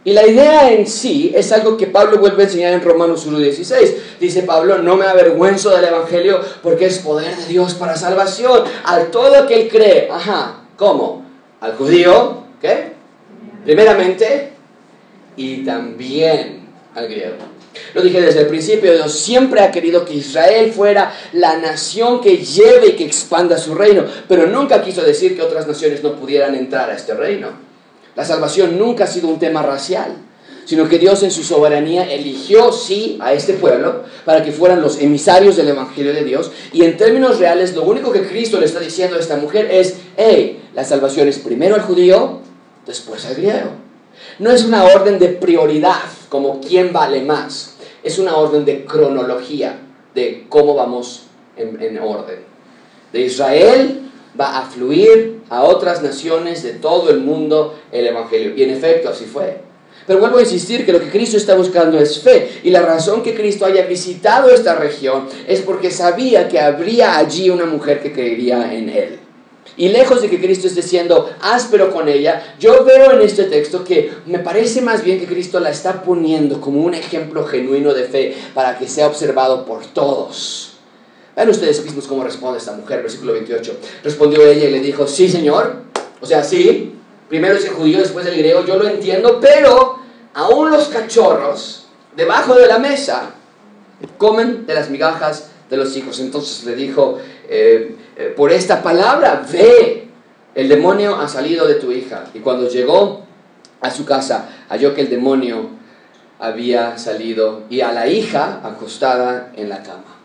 [0.02, 3.94] Y la idea en sí es algo que Pablo vuelve a enseñar en Romanos 1.16.
[4.18, 8.64] Dice Pablo, no me avergüenzo del Evangelio porque es poder de Dios para salvación.
[8.84, 11.26] Al todo aquel cree, ajá, ¿cómo?
[11.60, 12.92] Al judío, ¿qué?
[13.64, 14.52] Primeramente,
[15.36, 17.36] y también al griego.
[17.92, 22.38] Lo dije desde el principio, Dios siempre ha querido que Israel fuera la nación que
[22.38, 26.54] lleve y que expanda su reino, pero nunca quiso decir que otras naciones no pudieran
[26.54, 27.69] entrar a este reino.
[28.16, 30.16] La salvación nunca ha sido un tema racial,
[30.64, 35.00] sino que Dios en su soberanía eligió, sí, a este pueblo para que fueran los
[35.00, 36.50] emisarios del Evangelio de Dios.
[36.72, 39.96] Y en términos reales, lo único que Cristo le está diciendo a esta mujer es,
[40.16, 42.40] hey, la salvación es primero al judío,
[42.86, 43.70] después al griego.
[44.38, 47.74] No es una orden de prioridad, como quién vale más.
[48.02, 49.78] Es una orden de cronología,
[50.14, 51.24] de cómo vamos
[51.56, 52.38] en, en orden.
[53.12, 58.54] De Israel va a fluir a otras naciones de todo el mundo el Evangelio.
[58.56, 59.58] Y en efecto, así fue.
[60.06, 62.60] Pero vuelvo a insistir que lo que Cristo está buscando es fe.
[62.64, 67.50] Y la razón que Cristo haya visitado esta región es porque sabía que habría allí
[67.50, 69.18] una mujer que creería en Él.
[69.76, 73.84] Y lejos de que Cristo esté siendo áspero con ella, yo veo en este texto
[73.84, 78.04] que me parece más bien que Cristo la está poniendo como un ejemplo genuino de
[78.04, 80.72] fe para que sea observado por todos.
[81.40, 83.78] Vean ustedes mismos cómo responde esta mujer, versículo 28.
[84.04, 85.84] Respondió ella y le dijo, sí, Señor.
[86.20, 86.96] O sea, sí,
[87.30, 90.00] primero es el judío, después el griego, yo lo entiendo, pero
[90.34, 93.30] aún los cachorros debajo de la mesa
[94.18, 96.20] comen de las migajas de los hijos.
[96.20, 100.08] Entonces le dijo, eh, eh, por esta palabra, ve,
[100.54, 102.26] el demonio ha salido de tu hija.
[102.34, 103.24] Y cuando llegó
[103.80, 105.70] a su casa, halló que el demonio
[106.38, 110.19] había salido y a la hija acostada en la cama.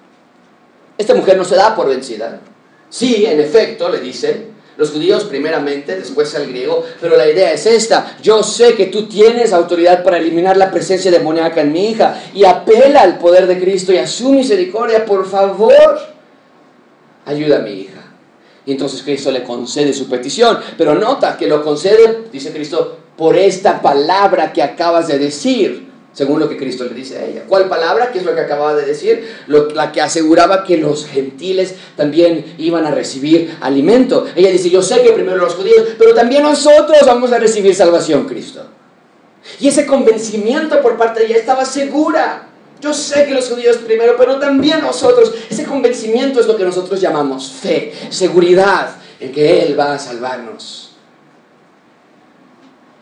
[0.97, 2.39] Esta mujer no se da por vencida.
[2.89, 7.65] Sí, en efecto, le dice, los judíos primeramente, después al griego, pero la idea es
[7.65, 12.21] esta, yo sé que tú tienes autoridad para eliminar la presencia demoníaca en mi hija
[12.33, 15.99] y apela al poder de Cristo y a su misericordia, por favor,
[17.25, 18.01] ayuda a mi hija.
[18.65, 23.37] Y entonces Cristo le concede su petición, pero nota que lo concede, dice Cristo, por
[23.37, 25.84] esta palabra que acabas de decir
[26.15, 27.43] según lo que Cristo le dice a ella.
[27.47, 28.11] ¿Cuál palabra?
[28.11, 29.27] ¿Qué es lo que acababa de decir?
[29.47, 34.25] la que aseguraba que los gentiles también iban a recibir alimento.
[34.33, 38.25] Ella dice, yo sé que primero los judíos, pero también nosotros vamos a recibir salvación,
[38.25, 38.65] Cristo.
[39.59, 42.47] Y ese convencimiento por parte de ella estaba segura.
[42.79, 45.33] Yo sé que los judíos primero, pero también nosotros.
[45.49, 50.84] Ese convencimiento es lo que nosotros llamamos fe, seguridad en que Él va a salvarnos.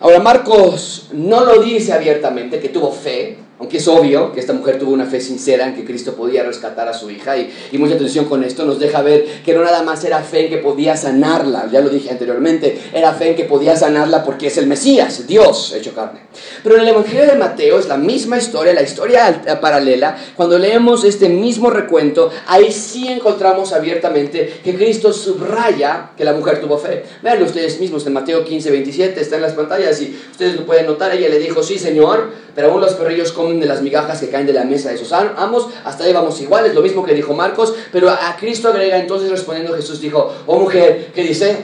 [0.04, 4.78] Ahora Marcos no lo dice abiertamente que tuvo fe, aunque es obvio que esta mujer
[4.78, 8.26] tuvo una fe sincera en que Cristo podía rescatar a su hija y, mucha atención
[8.26, 11.70] con esto nos deja ver que no nada más era fe en que podía sanarla,
[11.72, 15.74] ya lo dije anteriormente, era fe en que podía sanarla porque es el Mesías, Dios
[15.74, 16.20] hecho carne.
[16.62, 21.06] Pero en el Evangelio de Mateo es la misma historia, la historia paralela, cuando leemos
[21.06, 27.06] este mismo recuento, ahí sí encontramos abiertamente que Cristo subraya que la mujer tuvo fe.
[27.22, 30.86] Vean ustedes mismos en Mateo 15, 27, está en las pantallas y ustedes lo pueden
[30.86, 34.30] notar, ella le dijo, sí Señor, pero aún los perrillos comen de las migajas que
[34.30, 37.34] caen de la mesa de esos amos, hasta ahí vamos iguales, lo mismo que dijo
[37.34, 41.56] Marcos, pero a Cristo agrega entonces respondiendo Jesús dijo, oh mujer, ¿qué dice?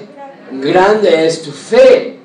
[0.52, 2.18] Grande es tu fe,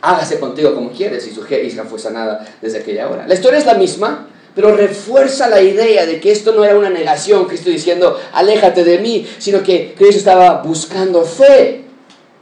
[0.00, 3.26] hágase contigo como quieres, y su hija fue sanada desde aquella hora.
[3.26, 6.90] La historia es la misma, pero refuerza la idea de que esto no era una
[6.90, 11.84] negación, Cristo diciendo, aléjate de mí, sino que Cristo estaba buscando fe.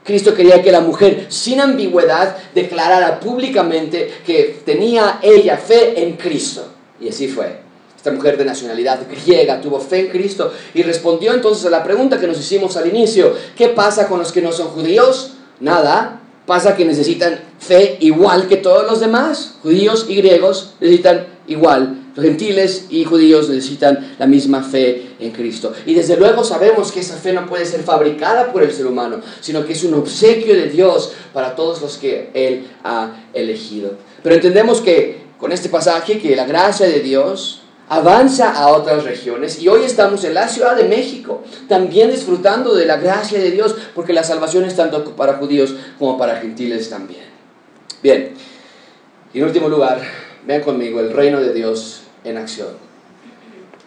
[0.04, 6.66] Cristo quería que la mujer, sin ambigüedad, declarara públicamente que tenía ella fe en Cristo.
[7.00, 7.60] Y así fue.
[7.96, 12.18] Esta mujer de nacionalidad griega tuvo fe en Cristo y respondió entonces a la pregunta
[12.18, 13.34] que nos hicimos al inicio.
[13.54, 15.32] ¿Qué pasa con los que no son judíos?
[15.60, 16.22] Nada.
[16.46, 19.56] Pasa que necesitan fe igual que todos los demás.
[19.62, 25.72] Judíos y griegos necesitan igual gentiles y judíos necesitan la misma fe en Cristo.
[25.87, 29.20] Y desde luego sabemos que esa fe no puede ser fabricada por el ser humano,
[29.40, 33.92] sino que es un obsequio de Dios para todos los que Él ha elegido.
[34.22, 39.61] Pero entendemos que con este pasaje que la gracia de Dios avanza a otras regiones
[39.61, 43.74] y hoy estamos en la Ciudad de México también disfrutando de la gracia de Dios
[43.97, 47.24] porque la salvación es tanto para judíos como para gentiles también.
[48.01, 48.32] Bien,
[49.34, 50.01] y en último lugar,
[50.47, 52.68] vean conmigo el reino de Dios en acción.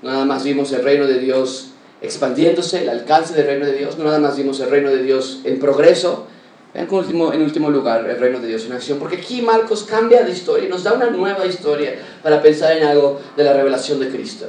[0.02, 1.72] Nada más vimos el reino de Dios
[2.02, 5.42] expandiéndose, el alcance del reino de Dios, no nada más vimos el reino de Dios
[5.46, 6.28] en progreso.
[6.74, 10.24] Vean último, en último lugar el reino de Dios en acción, porque aquí Marcos cambia
[10.24, 14.00] de historia y nos da una nueva historia para pensar en algo de la revelación
[14.00, 14.48] de Cristo.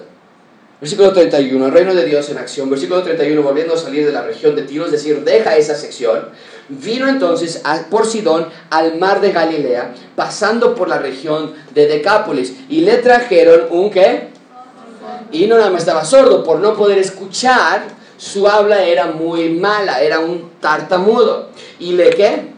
[0.84, 2.68] Versículo 31, el reino de Dios en acción.
[2.68, 6.28] Versículo 31, volviendo a salir de la región de Tiro, es decir, deja esa sección.
[6.68, 12.82] Vino entonces por Sidón al mar de Galilea, pasando por la región de Decápolis, y
[12.82, 14.28] le trajeron un qué?
[15.32, 17.84] Y no nada más estaba sordo, por no poder escuchar,
[18.18, 21.48] su habla era muy mala, era un tartamudo.
[21.78, 22.48] ¿Y le qué?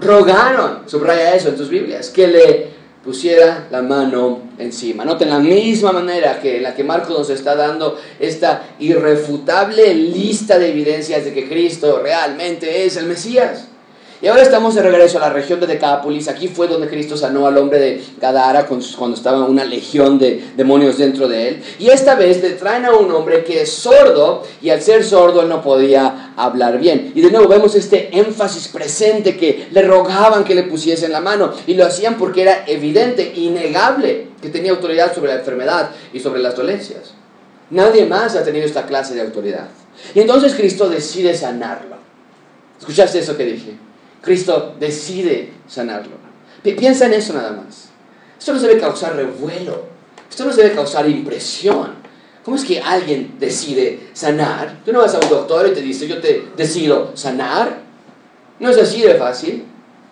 [0.00, 2.70] Rogaron, subraya eso en tus Biblias, que le
[3.04, 5.04] pusiera la mano encima.
[5.04, 10.70] Noten la misma manera que la que Marcos nos está dando esta irrefutable lista de
[10.70, 13.71] evidencias de que Cristo realmente es el Mesías.
[14.22, 16.28] Y ahora estamos de regreso a la región de Decápolis.
[16.28, 20.96] Aquí fue donde Cristo sanó al hombre de Gadara cuando estaba una legión de demonios
[20.96, 21.62] dentro de él.
[21.80, 25.42] Y esta vez le traen a un hombre que es sordo y al ser sordo
[25.42, 27.10] él no podía hablar bien.
[27.16, 31.52] Y de nuevo vemos este énfasis presente que le rogaban que le pusiesen la mano.
[31.66, 36.40] Y lo hacían porque era evidente, innegable, que tenía autoridad sobre la enfermedad y sobre
[36.40, 37.14] las dolencias.
[37.70, 39.66] Nadie más ha tenido esta clase de autoridad.
[40.14, 41.96] Y entonces Cristo decide sanarlo.
[42.78, 43.91] ¿Escuchaste eso que dije?
[44.22, 46.16] Cristo decide sanarlo.
[46.62, 47.90] Piensa en eso nada más.
[48.38, 49.84] Esto no debe causar revuelo.
[50.30, 51.94] Esto no debe causar impresión.
[52.44, 54.80] ¿Cómo es que alguien decide sanar?
[54.84, 57.80] Tú no vas a un doctor y te dice, yo te decido sanar.
[58.58, 59.64] No es así de fácil.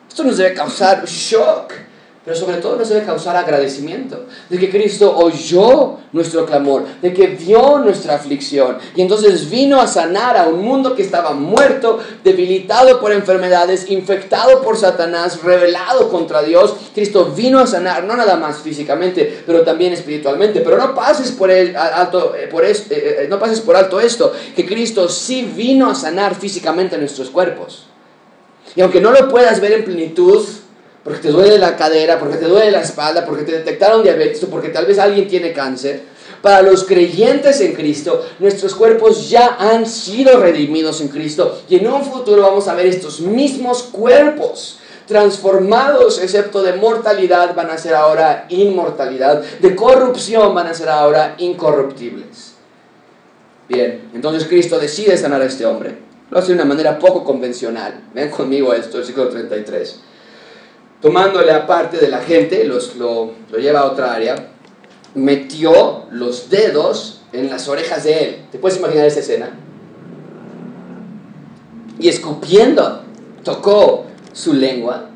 [0.08, 1.72] Esto nos debe causar shock
[2.30, 7.26] pero sobre todo nos debe causar agradecimiento de que Cristo oyó nuestro clamor, de que
[7.26, 13.00] vio nuestra aflicción y entonces vino a sanar a un mundo que estaba muerto, debilitado
[13.00, 16.76] por enfermedades, infectado por Satanás, rebelado contra Dios.
[16.94, 20.60] Cristo vino a sanar, no nada más físicamente, pero también espiritualmente.
[20.60, 24.64] Pero no pases por, alto, eh, esto, eh, eh, no pases por alto esto, que
[24.64, 27.86] Cristo sí vino a sanar físicamente nuestros cuerpos.
[28.76, 30.46] Y aunque no lo puedas ver en plenitud,
[31.04, 34.48] porque te duele la cadera, porque te duele la espalda, porque te detectaron diabetes o
[34.48, 36.02] porque tal vez alguien tiene cáncer.
[36.42, 41.86] Para los creyentes en Cristo, nuestros cuerpos ya han sido redimidos en Cristo y en
[41.86, 47.94] un futuro vamos a ver estos mismos cuerpos transformados, excepto de mortalidad, van a ser
[47.94, 52.52] ahora inmortalidad, de corrupción van a ser ahora incorruptibles.
[53.68, 55.98] Bien, entonces Cristo decide sanar a este hombre.
[56.30, 58.00] Lo hace de una manera poco convencional.
[58.14, 60.00] Ven conmigo esto, versículo 33
[61.00, 64.50] tomándole aparte de la gente, los, lo, lo lleva a otra área,
[65.14, 68.36] metió los dedos en las orejas de él.
[68.52, 69.50] ¿Te puedes imaginar esa escena?
[71.98, 73.02] Y escupiendo,
[73.44, 75.06] tocó su lengua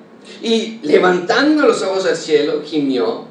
[0.42, 3.24] y levantando los ojos al cielo, gimió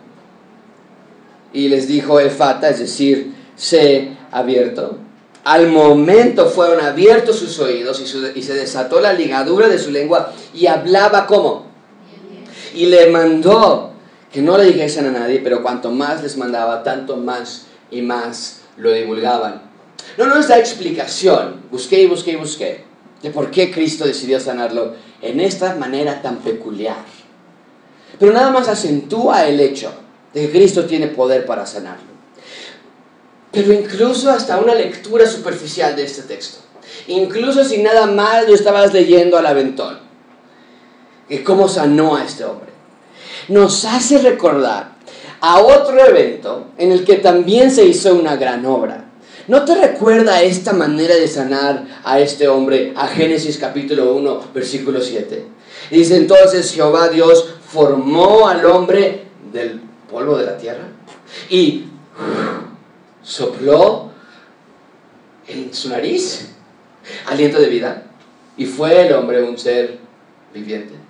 [1.52, 4.98] y les dijo Efata, es decir, se abierto.
[5.44, 10.34] Al momento fueron abiertos sus oídos y, y se desató la ligadura de su lengua
[10.54, 11.73] y hablaba como
[12.74, 13.92] y le mandó
[14.32, 18.62] que no le dijesen a nadie, pero cuanto más les mandaba, tanto más y más
[18.78, 19.62] lo divulgaban.
[20.18, 22.84] No nos da explicación, busqué y busqué y busqué,
[23.22, 27.06] de por qué Cristo decidió sanarlo en esta manera tan peculiar.
[28.20, 29.92] Pero nada más acentúa el hecho
[30.34, 32.14] de que Cristo tiene poder para sanarlo.
[33.52, 36.60] Pero incluso hasta una lectura superficial de este texto,
[37.08, 40.03] incluso si nada más lo estabas leyendo al aventón,
[41.40, 42.70] cómo sanó a este hombre.
[43.48, 44.94] Nos hace recordar
[45.42, 49.06] a otro evento en el que también se hizo una gran obra.
[49.48, 55.02] ¿No te recuerda esta manera de sanar a este hombre a Génesis capítulo 1, versículo
[55.02, 55.46] 7?
[55.92, 60.86] Dice entonces Jehová Dios formó al hombre del polvo de la tierra
[61.50, 61.86] y
[63.22, 64.12] sopló
[65.48, 66.50] en su nariz
[67.26, 68.04] aliento de vida
[68.56, 69.98] y fue el hombre un ser
[70.54, 71.03] viviente.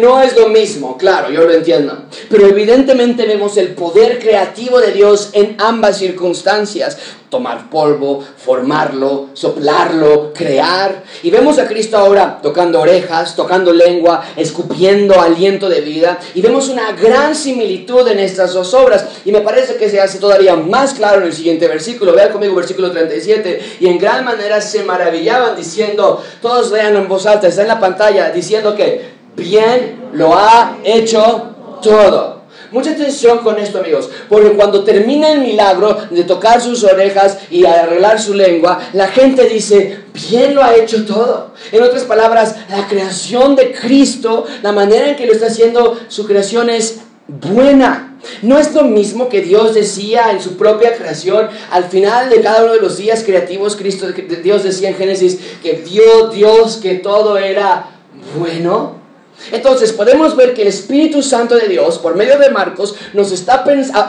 [0.00, 2.04] No es lo mismo, claro, yo lo entiendo.
[2.28, 6.98] Pero evidentemente vemos el poder creativo de Dios en ambas circunstancias.
[7.28, 11.02] Tomar polvo, formarlo, soplarlo, crear.
[11.22, 16.18] Y vemos a Cristo ahora tocando orejas, tocando lengua, escupiendo aliento de vida.
[16.34, 19.04] Y vemos una gran similitud en estas dos obras.
[19.24, 22.12] Y me parece que se hace todavía más claro en el siguiente versículo.
[22.12, 23.78] Vean conmigo versículo 37.
[23.80, 27.80] Y en gran manera se maravillaban diciendo, todos vean en voz alta, está en la
[27.80, 32.34] pantalla, diciendo que bien lo ha hecho todo.
[32.74, 37.64] Mucha atención con esto, amigos, porque cuando termina el milagro de tocar sus orejas y
[37.64, 41.52] arreglar su lengua, la gente dice, bien lo ha hecho todo.
[41.70, 46.26] En otras palabras, la creación de Cristo, la manera en que lo está haciendo, su
[46.26, 48.18] creación es buena.
[48.42, 51.48] No es lo mismo que Dios decía en su propia creación.
[51.70, 54.08] Al final de cada uno de los días creativos, Cristo,
[54.42, 57.90] Dios decía en Génesis que vio Dios que todo era
[58.36, 59.03] bueno.
[59.52, 63.64] Entonces podemos ver que el Espíritu Santo de Dios, por medio de Marcos, nos está,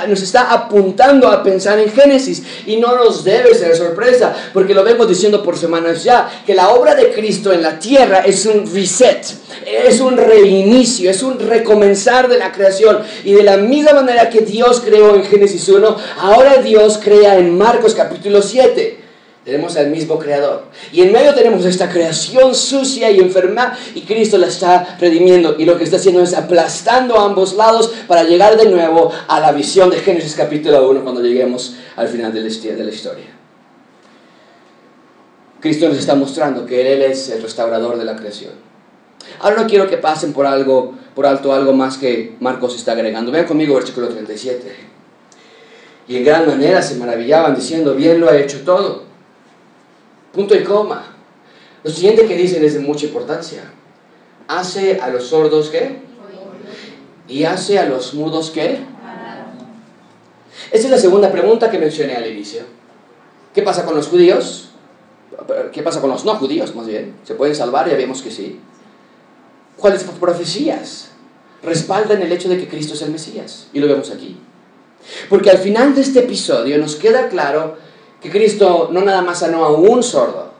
[0.07, 4.83] nos está apuntando a pensar en Génesis y no nos debe ser sorpresa, porque lo
[4.83, 8.71] vemos diciendo por semanas ya, que la obra de Cristo en la tierra es un
[8.73, 9.25] reset,
[9.65, 12.99] es un reinicio, es un recomenzar de la creación.
[13.23, 17.57] Y de la misma manera que Dios creó en Génesis 1, ahora Dios crea en
[17.57, 19.04] Marcos capítulo 7.
[19.45, 20.63] Tenemos al mismo creador.
[20.91, 25.55] Y en medio tenemos esta creación sucia y enferma y Cristo la está redimiendo.
[25.59, 29.39] Y lo que está haciendo es aplastando a ambos lados para llegar de nuevo a
[29.39, 33.25] la visión de Génesis capítulo 1 cuando lleguemos al final de la historia.
[35.59, 38.53] Cristo nos está mostrando que Él es el restaurador de la creación.
[39.41, 43.31] Ahora no quiero que pasen por algo, por alto algo más que Marcos está agregando.
[43.31, 44.75] Vean conmigo versículo 37.
[46.07, 49.04] Y en gran manera se maravillaban diciendo, bien lo ha hecho todo
[50.35, 51.15] Punto y coma.
[51.83, 53.63] Lo siguiente que dicen es de mucha importancia.
[54.47, 55.99] Hace a los sordos qué?
[57.27, 58.79] Y hace a los mudos qué?
[60.71, 62.63] Esa es la segunda pregunta que mencioné al inicio.
[63.53, 64.69] ¿Qué pasa con los judíos?
[65.71, 67.15] ¿Qué pasa con los no judíos, más bien?
[67.23, 67.89] ¿Se pueden salvar?
[67.89, 68.59] Ya vemos que sí.
[69.77, 71.11] ¿Cuáles profecías
[71.63, 73.67] respaldan el hecho de que Cristo es el Mesías?
[73.73, 74.37] Y lo vemos aquí.
[75.29, 77.77] Porque al final de este episodio nos queda claro
[78.25, 80.51] que Cristo no nada más sanó a un sordo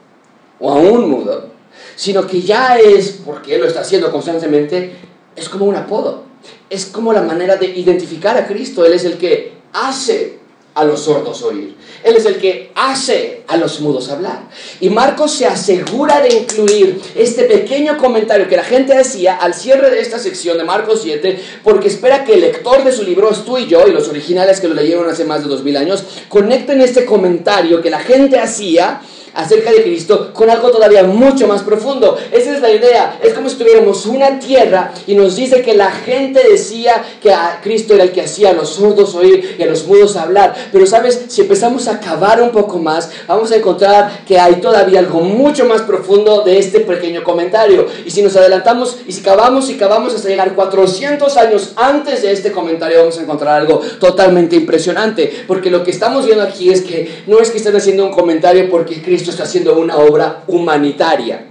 [0.60, 1.48] o a un mudo,
[1.96, 4.94] sino que ya es, porque Él lo está haciendo constantemente,
[5.34, 6.22] es como un apodo,
[6.70, 8.84] es como la manera de identificar a Cristo.
[8.84, 10.38] Él es el que hace
[10.76, 11.74] a los sordos oír.
[12.04, 14.42] Él es el que hace a los mudos hablar.
[14.78, 19.90] Y Marcos se asegura de incluir este pequeño comentario que la gente hacía al cierre
[19.90, 23.56] de esta sección de Marcos 7, porque espera que el lector de su libro, tú
[23.56, 26.82] y yo, y los originales que lo leyeron hace más de dos mil años, conecten
[26.82, 29.00] este comentario que la gente hacía
[29.36, 32.18] acerca de Cristo con algo todavía mucho más profundo.
[32.32, 33.18] Esa es la idea.
[33.22, 37.60] Es como si tuviéramos una tierra y nos dice que la gente decía que a
[37.62, 40.54] Cristo era el que hacía a los sordos oír y a los mudos hablar.
[40.72, 44.98] Pero sabes, si empezamos a cavar un poco más, vamos a encontrar que hay todavía
[44.98, 47.86] algo mucho más profundo de este pequeño comentario.
[48.04, 52.32] Y si nos adelantamos y si cavamos y cavamos hasta llegar 400 años antes de
[52.32, 55.44] este comentario, vamos a encontrar algo totalmente impresionante.
[55.46, 58.68] Porque lo que estamos viendo aquí es que no es que estén haciendo un comentario
[58.70, 61.46] porque Cristo está haciendo una obra humanitaria.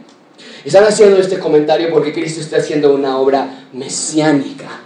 [0.64, 4.82] Están haciendo este comentario porque Cristo está haciendo una obra mesiánica.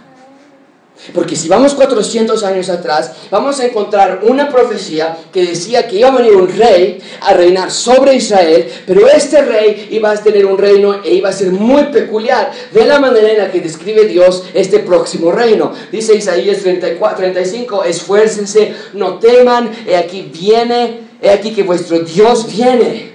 [1.14, 6.08] Porque si vamos 400 años atrás, vamos a encontrar una profecía que decía que iba
[6.08, 10.58] a venir un rey a reinar sobre Israel, pero este rey iba a tener un
[10.58, 12.52] reino e iba a ser muy peculiar.
[12.72, 15.72] De la manera en la que describe Dios este próximo reino.
[15.90, 22.46] Dice Isaías 34, 35, esfuércense, no teman, he aquí viene He aquí que vuestro Dios
[22.46, 23.12] viene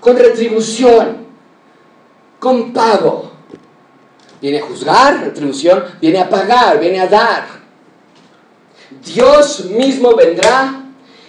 [0.00, 1.26] con retribución,
[2.38, 3.30] con pago.
[4.40, 7.46] Viene a juzgar, retribución, viene a pagar, viene a dar.
[9.04, 10.84] Dios mismo vendrá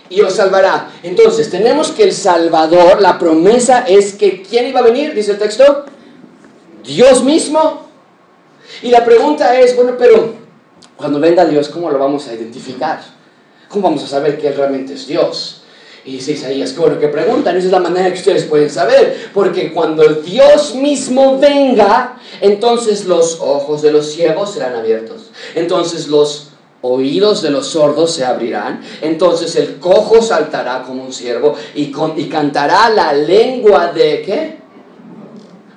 [0.10, 0.92] y os salvará.
[1.04, 5.14] Entonces, tenemos que el Salvador, la promesa es que ¿quién iba a venir?
[5.14, 5.86] Dice el texto.
[6.84, 7.88] Dios mismo.
[8.82, 10.36] Y la pregunta es, bueno, pero
[10.96, 13.02] cuando venga Dios, ¿cómo lo vamos a identificar?
[13.68, 15.61] ¿Cómo vamos a saber que Él realmente es Dios?
[16.04, 19.30] Y dice Isaías, qué bueno que preguntan, esa es la manera que ustedes pueden saber,
[19.34, 26.50] porque cuando Dios mismo venga, entonces los ojos de los ciegos serán abiertos, entonces los
[26.82, 32.26] oídos de los sordos se abrirán, entonces el cojo saltará como un ciervo y, y
[32.30, 34.61] cantará la lengua de qué?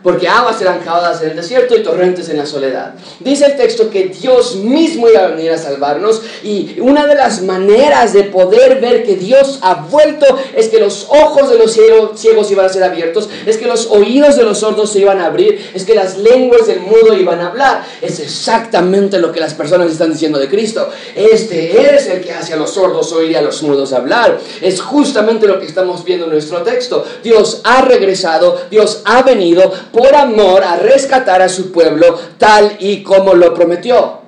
[0.05, 2.95] Porque aguas serán cavadas en el desierto y torrentes en la soledad.
[3.21, 7.43] Dice el texto que Dios mismo iba a venir a salvarnos y una de las
[7.43, 12.51] maneras de poder ver que Dios ha vuelto es que los ojos de los ciegos
[12.51, 15.71] iban a ser abiertos, es que los oídos de los sordos se iban a abrir,
[15.73, 17.85] es que las lenguas del mudo iban a hablar.
[18.03, 20.91] Es exactamente lo que las personas están diciendo de Cristo.
[21.17, 24.39] Este es el que hace a los sordos oír y a los mudos hablar.
[24.61, 27.07] Es justamente lo que estamos viendo en nuestro texto.
[27.23, 33.05] Dios ha regresado, Dios ha venido por amor a rescatar a su pueblo tal y
[33.05, 34.19] como lo prometió.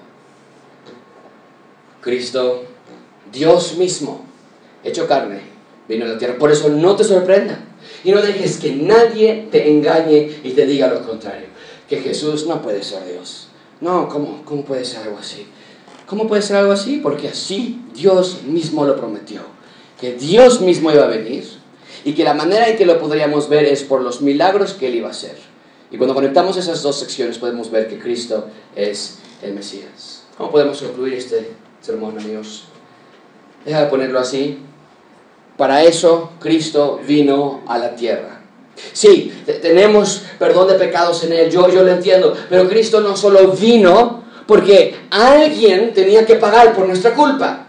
[2.00, 2.62] Cristo,
[3.32, 4.24] Dios mismo,
[4.84, 5.40] hecho carne,
[5.88, 6.38] vino a la tierra.
[6.38, 7.58] Por eso no te sorprenda
[8.04, 11.48] y no dejes que nadie te engañe y te diga lo contrario,
[11.88, 13.48] que Jesús no puede ser Dios.
[13.80, 15.48] No, ¿cómo, cómo puede ser algo así?
[16.06, 17.00] ¿Cómo puede ser algo así?
[17.02, 19.40] Porque así Dios mismo lo prometió,
[20.00, 21.44] que Dios mismo iba a venir
[22.04, 24.94] y que la manera en que lo podríamos ver es por los milagros que Él
[24.94, 25.36] iba a hacer.
[25.90, 30.24] Y cuando conectamos esas dos secciones podemos ver que Cristo es el Mesías.
[30.36, 32.64] ¿Cómo podemos concluir este sermón, amigos?
[33.64, 34.58] Deja de ponerlo así.
[35.56, 38.40] Para eso Cristo vino a la tierra.
[38.92, 39.32] Sí,
[39.62, 44.24] tenemos perdón de pecados en Él, yo, yo lo entiendo, pero Cristo no solo vino
[44.46, 47.65] porque alguien tenía que pagar por nuestra culpa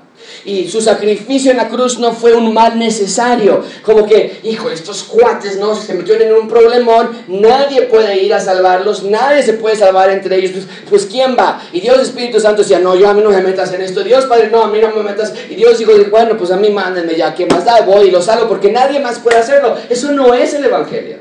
[0.48, 3.66] y su sacrificio en la cruz no fue un mal necesario.
[3.84, 8.40] Como que, hijo, estos cuates no se metieron en un problemón, nadie puede ir a
[8.40, 10.52] salvarlos, nadie se puede salvar entre ellos.
[10.54, 11.62] Pues, pues, ¿quién va?
[11.74, 14.06] Y Dios Espíritu Santo decía, no, yo a mí no me metas en esto.
[14.06, 15.34] Dios Padre, no, a mí no me metas.
[15.50, 17.82] Y Dios dijo, bueno, pues a mí mándenme ya, ¿qué más da?
[17.82, 19.76] Voy y lo salvo porque nadie más puede hacerlo.
[19.90, 21.18] Eso no es el Evangelio.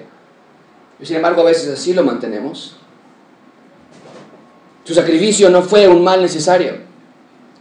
[1.00, 2.76] Y sin embargo, a veces así lo mantenemos.
[4.84, 6.86] Su sacrificio no fue un mal necesario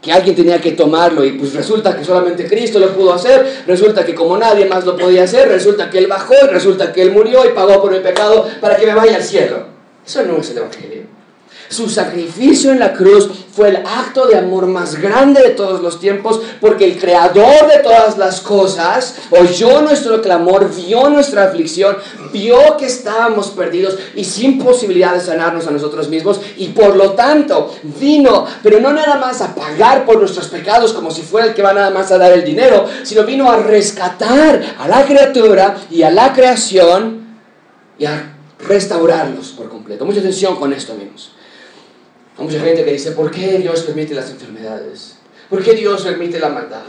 [0.06, 4.06] que alguien tenía que tomarlo y pues resulta que solamente Cristo lo pudo hacer, resulta
[4.06, 7.12] que como nadie más lo podía hacer, resulta que Él bajó y resulta que Él
[7.12, 9.66] murió y pagó por mi pecado para que me vaya al cielo.
[10.06, 11.14] Eso no es el Evangelio.
[11.70, 15.99] Su sacrificio en la cruz fue el acto de amor más grande de todos los
[15.99, 21.97] tiempos porque el creador de todas las cosas oyó nuestro clamor, vio nuestra aflicción,
[22.34, 27.11] vio que estábamos perdidos y sin posibilidad de sanarnos a nosotros mismos y por lo
[27.11, 31.53] tanto vino, pero no nada más a pagar por nuestros pecados como si fuera el
[31.53, 35.78] que va nada más a dar el dinero, sino vino a rescatar a la criatura
[35.89, 37.26] y a la creación
[37.97, 38.36] y a
[38.68, 40.05] restaurarlos por completo.
[40.05, 41.35] Mucha atención con esto, amigos.
[42.38, 45.16] Hay mucha gente que dice, ¿por qué Dios permite las enfermedades?
[45.50, 46.84] ¿Por qué Dios permite la maldad?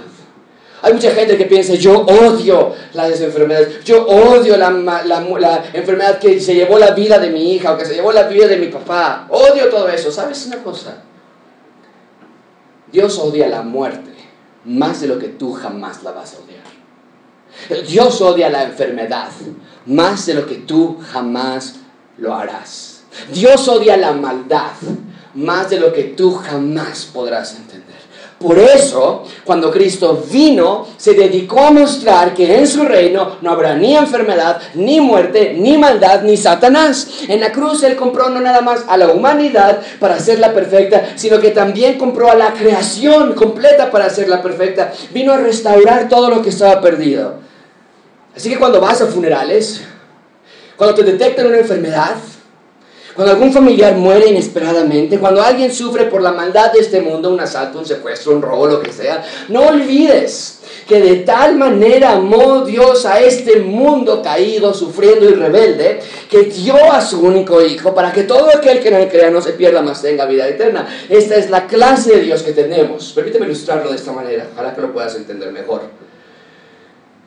[0.82, 6.54] Hay mucha gente que piensa, yo odio las enfermedades, yo odio la, enfermedad que se
[6.54, 9.26] llevó la vida de mi hija o que se llevó la vida de mi papá.
[9.30, 10.12] Odio todo eso.
[10.12, 11.02] ¿Sabes una cosa?
[12.92, 14.12] Dios odia la muerte
[14.64, 17.84] más de lo que tú jamás la vas a odiar.
[17.86, 19.30] Dios odia la enfermedad
[19.86, 21.76] más de lo que tú jamás
[22.18, 23.02] lo harás.
[23.32, 24.72] Dios odia la maldad
[25.36, 27.96] más de lo que tú jamás podrás entender.
[28.38, 33.74] Por eso, cuando Cristo vino, se dedicó a mostrar que en su reino no habrá
[33.74, 37.08] ni enfermedad, ni muerte, ni maldad, ni Satanás.
[37.28, 41.40] En la cruz Él compró no nada más a la humanidad para hacerla perfecta, sino
[41.40, 44.92] que también compró a la creación completa para hacerla perfecta.
[45.14, 47.36] Vino a restaurar todo lo que estaba perdido.
[48.36, 49.80] Así que cuando vas a funerales,
[50.76, 52.16] cuando te detectan una enfermedad,
[53.16, 57.40] cuando algún familiar muere inesperadamente, cuando alguien sufre por la maldad de este mundo, un
[57.40, 62.60] asalto, un secuestro, un robo, lo que sea, no olvides que de tal manera amó
[62.64, 66.00] Dios a este mundo caído, sufriendo y rebelde,
[66.30, 69.40] que dio a su único Hijo para que todo aquel que en él crea no
[69.40, 70.86] se pierda, más tenga vida eterna.
[71.08, 73.12] Esta es la clase de Dios que tenemos.
[73.14, 75.82] Permíteme ilustrarlo de esta manera, para que lo puedas entender mejor.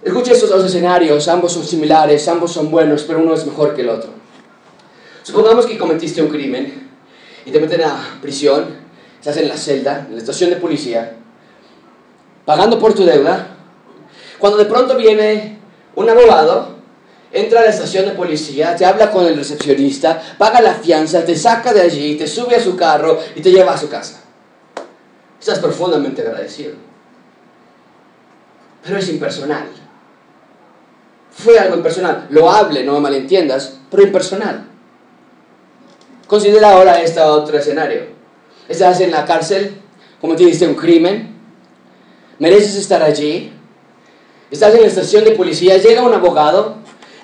[0.03, 3.81] Escucha estos dos escenarios, ambos son similares, ambos son buenos, pero uno es mejor que
[3.81, 4.18] el otro.
[5.29, 6.89] Supongamos que cometiste un crimen
[7.45, 8.65] y te meten a prisión,
[9.19, 11.17] estás en la celda, en la estación de policía,
[12.45, 13.49] pagando por tu deuda,
[14.39, 15.59] cuando de pronto viene
[15.93, 16.77] un abogado,
[17.31, 21.35] entra a la estación de policía, te habla con el recepcionista, paga la fianza, te
[21.35, 24.23] saca de allí, te sube a su carro y te lleva a su casa.
[25.39, 26.73] Estás profundamente agradecido.
[28.83, 29.67] Pero es impersonal.
[31.31, 32.25] Fue algo impersonal.
[32.31, 34.68] Lo hable, no me malentiendas, pero impersonal.
[36.29, 38.03] Considera ahora este otro escenario.
[38.67, 39.73] Estás en la cárcel,
[40.21, 41.35] cometiste un crimen,
[42.37, 43.51] mereces estar allí,
[44.51, 46.75] estás en la estación de policía, llega un abogado,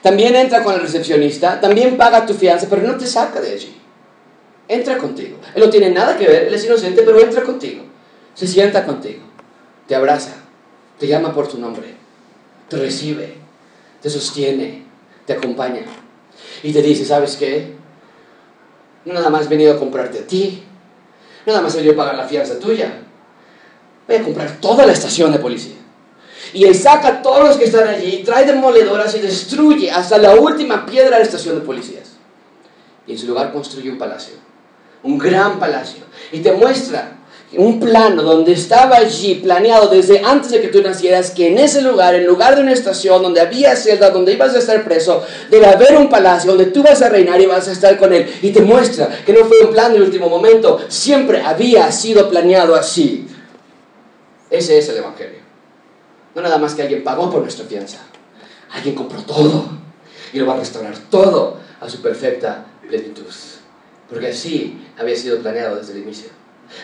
[0.01, 3.78] también entra con el recepcionista, también paga tu fianza, pero no te saca de allí.
[4.68, 5.38] Entra contigo.
[5.53, 7.84] Él no tiene nada que ver, él es inocente, pero entra contigo.
[8.34, 9.22] Se sienta contigo,
[9.88, 10.34] te abraza,
[10.97, 11.93] te llama por tu nombre,
[12.68, 13.36] te recibe,
[14.01, 14.84] te sostiene,
[15.28, 15.82] te acompaña
[16.64, 17.74] y te dice, ¿sabes qué?
[19.06, 20.64] Nada más he venido a comprarte a ti.
[21.45, 23.01] Nada más he venido a pagar la fianza tuya.
[24.08, 25.76] Voy a comprar toda la estación de policía.
[26.53, 30.36] Y él saca a todos los que están allí, trae demoledoras y destruye hasta la
[30.36, 32.14] última piedra de la estación de policías.
[33.08, 34.36] Y en su lugar construye un palacio.
[35.03, 36.03] Un gran palacio.
[36.32, 37.18] Y te muestra
[37.58, 41.82] un plano donde estaba allí planeado desde antes de que tú nacieras, que en ese
[41.82, 45.68] lugar, en lugar de una estación donde había celda, donde ibas a estar preso, debe
[45.68, 48.32] haber un palacio donde tú vas a reinar y vas a estar con él.
[48.41, 52.76] Y te muestra que no fue un plan del último momento, siempre había sido planeado
[52.76, 53.28] así.
[54.49, 55.39] Ese es el Evangelio.
[56.34, 57.99] No nada más que alguien pagó por nuestra fianza.
[58.72, 59.70] Alguien compró todo
[60.34, 63.24] y lo va a restaurar todo a su perfecta plenitud.
[64.10, 66.30] Porque así había sido planeado desde el inicio.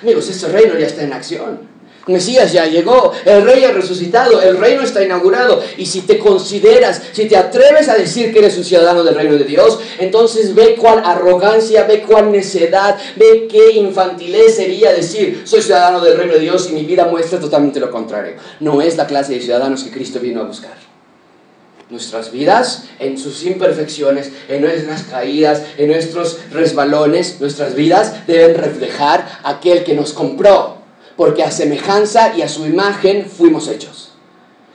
[0.01, 1.71] Amigos, ese reino ya está en acción.
[2.07, 5.61] Mesías ya llegó, el rey ha resucitado, el reino está inaugurado.
[5.77, 9.35] Y si te consideras, si te atreves a decir que eres un ciudadano del reino
[9.35, 15.61] de Dios, entonces ve cuál arrogancia, ve cuál necedad, ve qué infantilez sería decir, soy
[15.61, 18.33] ciudadano del reino de Dios y mi vida muestra totalmente lo contrario.
[18.59, 20.90] No es la clase de ciudadanos que Cristo vino a buscar.
[21.91, 29.41] Nuestras vidas, en sus imperfecciones, en nuestras caídas, en nuestros resbalones, nuestras vidas deben reflejar
[29.43, 30.77] aquel que nos compró,
[31.17, 34.13] porque a semejanza y a su imagen fuimos hechos.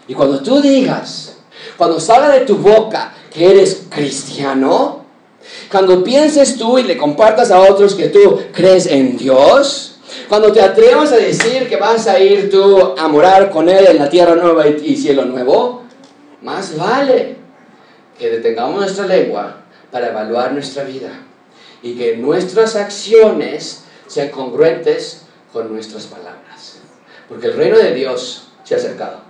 [0.06, 1.38] Y cuando tú digas,
[1.78, 5.06] cuando salga de tu boca que eres cristiano,
[5.72, 9.96] cuando pienses tú y le compartas a otros que tú crees en Dios,
[10.28, 13.96] cuando te atrevas a decir que vas a ir tú a morar con Él en
[13.96, 15.85] la tierra nueva y cielo nuevo,
[16.46, 17.34] más vale
[18.16, 19.56] que detengamos nuestra lengua
[19.90, 21.10] para evaluar nuestra vida
[21.82, 25.22] y que nuestras acciones sean congruentes
[25.52, 26.78] con nuestras palabras.
[27.28, 29.22] Porque el reino de Dios se ha acercado.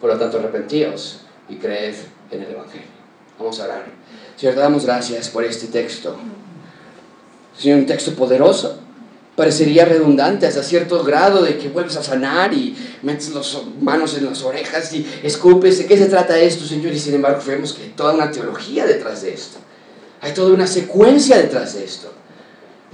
[0.00, 1.96] Por lo tanto, arrepentíos y creed
[2.30, 2.88] en el Evangelio.
[3.38, 3.84] Vamos a orar.
[4.34, 6.16] Señor, te damos gracias por este texto.
[7.58, 8.78] Señor, un texto poderoso.
[9.36, 14.26] Parecería redundante hasta cierto grado de que vuelves a sanar y metes las manos en
[14.26, 15.78] las orejas y escupes.
[15.78, 16.92] ¿De qué se trata esto, Señor?
[16.92, 19.58] Y sin embargo, vemos que hay toda una teología detrás de esto.
[20.20, 22.12] Hay toda una secuencia detrás de esto.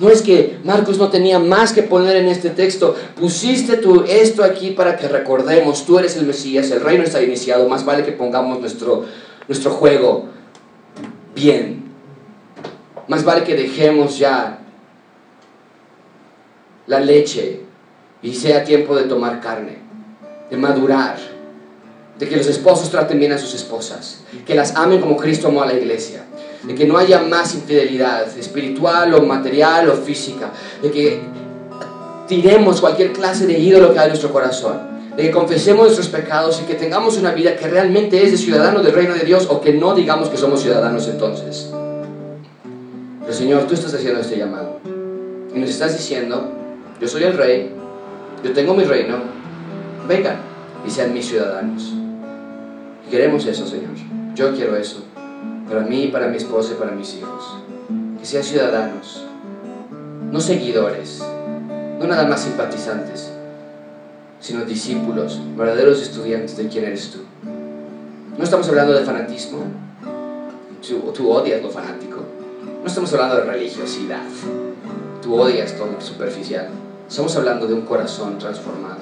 [0.00, 2.96] No es que Marcos no tenía más que poner en este texto.
[3.20, 7.68] Pusiste tú esto aquí para que recordemos, tú eres el Mesías, el reino está iniciado,
[7.68, 9.04] más vale que pongamos nuestro,
[9.46, 10.24] nuestro juego
[11.34, 11.84] bien.
[13.08, 14.59] Más vale que dejemos ya
[16.90, 17.60] la leche
[18.20, 19.78] y sea tiempo de tomar carne,
[20.50, 21.16] de madurar,
[22.18, 25.62] de que los esposos traten bien a sus esposas, que las amen como Cristo amó
[25.62, 26.24] a la iglesia,
[26.64, 30.50] de que no haya más infidelidad espiritual o material o física,
[30.82, 31.20] de que
[32.26, 34.80] tiremos cualquier clase de ídolo que hay en nuestro corazón,
[35.16, 38.82] de que confesemos nuestros pecados y que tengamos una vida que realmente es de ciudadano
[38.82, 41.70] del reino de Dios o que no digamos que somos ciudadanos entonces.
[43.20, 44.80] Pero Señor, tú estás haciendo este llamado
[45.54, 46.59] y nos estás diciendo,
[47.00, 47.72] yo soy el rey,
[48.44, 49.16] yo tengo mi reino,
[50.06, 50.36] vengan
[50.86, 51.94] y sean mis ciudadanos.
[53.10, 53.90] Queremos eso, Señor.
[54.34, 55.04] Yo quiero eso.
[55.68, 57.56] Para mí, para mi esposa y para mis hijos.
[58.18, 59.24] Que sean ciudadanos,
[60.30, 61.22] no seguidores,
[61.98, 63.32] no nada más simpatizantes,
[64.40, 67.20] sino discípulos, verdaderos estudiantes de quién eres tú.
[68.36, 69.60] No estamos hablando de fanatismo,
[70.86, 72.18] tú, tú odias lo fanático.
[72.82, 74.22] No estamos hablando de religiosidad,
[75.22, 76.68] tú odias todo lo superficial.
[77.10, 79.00] Estamos hablando de un corazón transformado.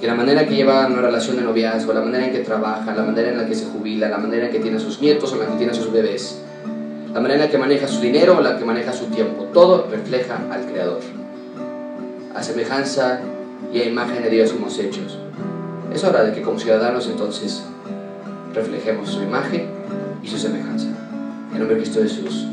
[0.00, 3.02] Que la manera que lleva una relación de noviazgo, la manera en que trabaja, la
[3.02, 5.36] manera en la que se jubila, la manera en que tiene a sus nietos o
[5.36, 6.40] la que tiene a sus bebés,
[7.12, 9.86] la manera en la que maneja su dinero o la que maneja su tiempo, todo
[9.90, 11.00] refleja al Creador.
[12.34, 13.20] A semejanza
[13.70, 15.18] y a imagen de Dios somos hechos.
[15.92, 17.64] Es hora de que como ciudadanos entonces
[18.54, 19.66] reflejemos su imagen
[20.22, 20.86] y su semejanza.
[21.52, 22.46] En nombre de Cristo Jesús.